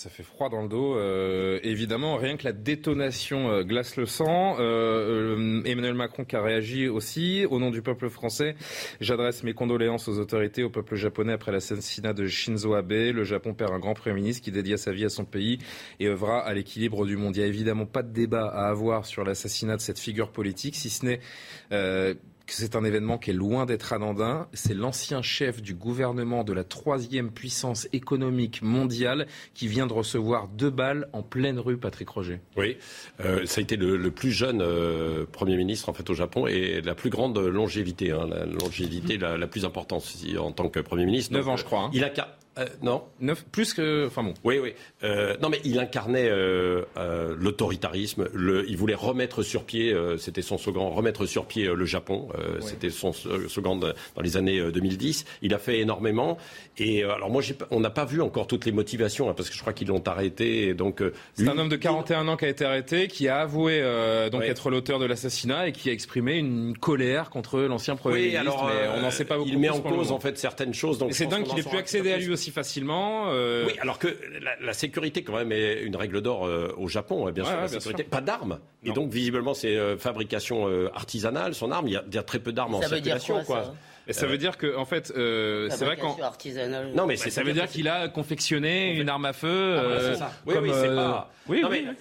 [0.00, 0.96] Ça fait froid dans le dos.
[0.96, 4.56] Euh, évidemment, rien que la détonation euh, glace le sang.
[4.58, 7.44] Euh, Emmanuel Macron qui a réagi aussi.
[7.50, 8.54] Au nom du peuple français,
[9.02, 12.92] j'adresse mes condoléances aux autorités, au peuple japonais après l'assassinat de Shinzo Abe.
[12.92, 15.58] Le Japon perd un grand Premier ministre qui dédia sa vie à son pays
[15.98, 17.36] et œuvra à l'équilibre du monde.
[17.36, 20.76] Il n'y a évidemment pas de débat à avoir sur l'assassinat de cette figure politique,
[20.76, 21.20] si ce n'est
[22.50, 24.48] que c'est un événement qui est loin d'être anodin.
[24.52, 30.48] C'est l'ancien chef du gouvernement de la troisième puissance économique mondiale qui vient de recevoir
[30.48, 32.40] deux balles en pleine rue, Patrick Roger.
[32.56, 32.76] Oui,
[33.20, 36.80] euh, ça a été le, plus jeune euh, Premier ministre en fait au Japon et
[36.80, 40.04] la plus grande longévité, hein, la longévité la, plus importante
[40.38, 41.32] en tant que Premier ministre.
[41.32, 41.82] 9 ans, je crois.
[41.84, 41.90] Hein.
[41.92, 42.10] Il a
[42.60, 43.04] euh, non.
[43.20, 44.06] Neuf, plus que.
[44.06, 44.34] Enfin bon.
[44.44, 44.74] Oui, oui.
[45.02, 46.84] Euh, non, mais il incarnait euh,
[47.38, 48.28] l'autoritarisme.
[48.32, 52.28] Le, il voulait remettre sur pied, c'était son slogan, remettre sur pied le Japon.
[52.60, 55.24] C'était son slogan dans les années 2010.
[55.42, 56.38] Il a fait énormément.
[56.78, 59.60] Et alors, moi, on n'a pas vu encore toutes les motivations, hein, parce que je
[59.60, 60.74] crois qu'ils l'ont arrêté.
[60.74, 61.02] donc,
[61.34, 63.80] c'est un homme de 41 ans qui a été arrêté, qui a avoué
[64.30, 68.22] donc être l'auteur de l'assassinat et qui a exprimé une colère contre l'ancien Premier oui,
[68.22, 68.40] ministre.
[68.40, 69.48] Alors, mais on n'en sait pas beaucoup.
[69.48, 70.98] Il met en cause, en fait, certaines choses.
[70.98, 73.26] Donc c'est dingue qu'il ait pu accéder à lui aussi facilement.
[73.28, 73.66] Euh.
[73.66, 74.08] Oui, alors que
[74.60, 77.80] la, sécurité, quand même, est une règle d'or euh, au Japon, bien sûr.
[78.10, 78.58] Pas d'armes.
[78.84, 81.88] Et donc, visiblement, c'est euh, fabrication artisanale, son arme.
[81.88, 83.42] Il y a, très peu d'armes en circulation.
[83.44, 83.74] quoi,
[84.06, 86.16] Et ça veut dire que, en fait, c'est vrai qu'en.
[86.94, 89.76] Non, mais ça veut dire qu'il a confectionné une arme à feu.
[90.20, 91.30] Ah, oui, oui, c'est pas.
[91.48, 91.86] Oui, oui.
[91.88, 91.92] Euh,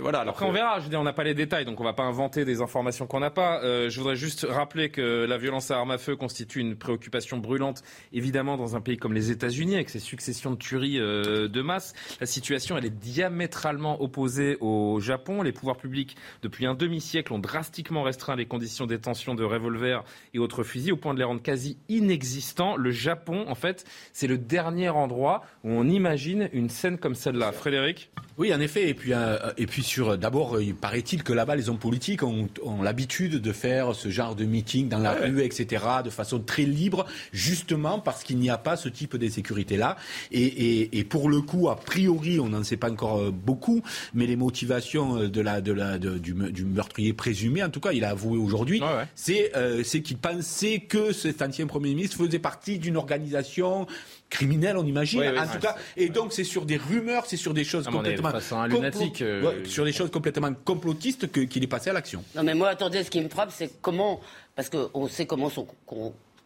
[0.00, 0.20] voilà.
[0.20, 0.78] Après, on verra.
[0.78, 3.06] Je veux dire, on n'a pas les détails, donc on va pas inventer des informations
[3.06, 3.62] qu'on n'a pas.
[3.62, 7.38] Euh, je voudrais juste rappeler que la violence à armes à feu constitue une préoccupation
[7.38, 7.82] brûlante,
[8.12, 11.94] évidemment, dans un pays comme les États-Unis, avec ses successions de tueries euh, de masse.
[12.20, 15.42] La situation, elle est diamétralement opposée au Japon.
[15.42, 20.04] Les pouvoirs publics, depuis un demi-siècle, ont drastiquement restreint les conditions de détention de revolvers
[20.34, 22.76] et autres fusils, au point de les rendre quasi inexistants.
[22.76, 27.52] Le Japon, en fait, c'est le dernier endroit où on imagine une scène comme celle-là.
[27.52, 28.10] Frédéric?
[28.36, 28.88] Oui, en effet.
[28.88, 29.12] Et puis,
[29.56, 32.48] et puis sur, d'abord, il paraît-il que là-bas, les hommes politiques ont,
[32.82, 37.06] l'habitude de faire ce genre de meeting dans la rue, etc., de façon très libre,
[37.32, 39.96] justement parce qu'il n'y a pas ce type de sécurité-là.
[40.32, 43.82] Et, pour le coup, a priori, on n'en sait pas encore euh, beaucoup,
[44.14, 48.04] mais les motivations euh, de la, de la, du, meurtrier présumé, en tout cas, il
[48.04, 48.82] a avoué aujourd'hui,
[49.14, 53.86] c'est, euh, c'est qu'il pensait que cet ancien Premier ministre faisait partie d'une organisation
[54.30, 55.22] criminel, on imagine.
[55.22, 58.32] en tout cas, et donc c'est sur des rumeurs, c'est sur des choses complètement
[58.66, 62.22] lunatique, euh, sur des choses complètement complotistes qu'il est passé à l'action.
[62.34, 64.20] Non, mais moi, attendez, ce qui me frappe, c'est comment,
[64.54, 65.66] parce qu'on sait comment sont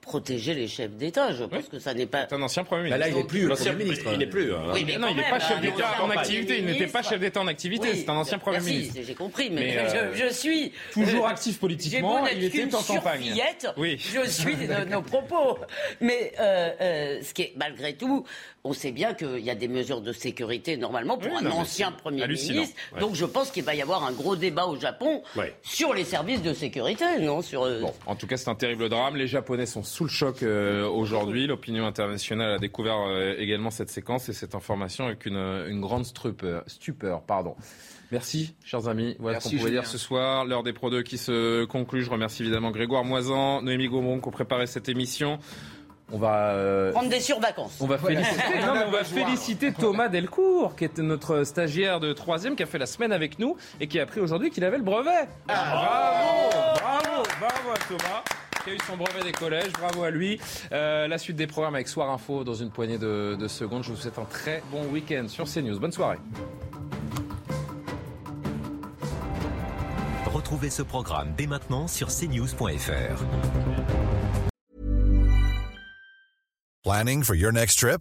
[0.02, 1.32] protéger les chefs d'État.
[1.32, 2.26] Je pense que ça n'est pas.
[2.28, 2.98] C'est un ancien Premier ministre.
[2.98, 4.10] Bah là, il n'est plus Premier ministre.
[4.12, 4.52] Il n'est plus.
[4.52, 4.64] Hein.
[4.74, 6.58] Oui, mais non, il n'est pas chef d'État en activité.
[6.58, 7.94] Il n'était pas chef d'État en activité.
[7.94, 9.00] c'est un ancien Premier ministre.
[9.02, 12.26] J'ai compris, mais, je, je, suis toujours actif politiquement.
[12.26, 13.32] Il était en campagne.
[13.76, 13.96] Oui.
[13.98, 15.58] Je suis de nos propos.
[16.00, 18.24] Mais euh, euh, ce qui est malgré tout,
[18.64, 22.26] on sait bien qu'il y a des mesures de sécurité normalement pour un ancien Premier
[22.26, 22.74] ministre.
[22.98, 25.22] Donc je pense qu'il va y avoir un gros débat au Japon
[25.62, 28.88] sur les services de sécurité, non sur, euh, bon, En tout cas, c'est un terrible
[28.88, 29.16] drame.
[29.16, 31.46] Les Japonais sont sous le choc euh, aujourd'hui.
[31.46, 36.64] L'opinion internationale a découvert euh, également cette séquence et cette information avec une, grande stupeur.
[36.66, 37.54] stupeur pardon.
[38.10, 39.16] Merci, chers amis.
[39.18, 40.46] Voilà ce qu'on pouvait dire ce soir.
[40.46, 42.02] L'heure des Pro 2 qui se conclut.
[42.02, 45.38] Je remercie évidemment Grégoire Moisan, Noémie Gaumont qui ont préparé cette émission.
[46.10, 47.78] On va euh, prendre des survacances.
[47.80, 48.42] On va féliciter,
[48.86, 52.86] on va féliciter Thomas Delcourt, qui est notre stagiaire de troisième, qui a fait la
[52.86, 55.28] semaine avec nous et qui a appris aujourd'hui qu'il avait le brevet.
[55.48, 56.50] Ah.
[56.50, 58.22] bravo, bravo, bravo à Thomas
[58.62, 59.72] qui a eu son brevet des collèges.
[59.72, 60.40] Bravo à lui.
[60.72, 63.84] Euh, la suite des programmes avec Soir Info dans une poignée de, de secondes.
[63.84, 65.78] Je vous souhaite un très bon week-end sur CNews.
[65.78, 66.18] Bonne soirée.
[70.26, 73.24] Retrouvez ce programme dès maintenant sur cnews.fr.
[76.82, 78.00] Planning for your next trip?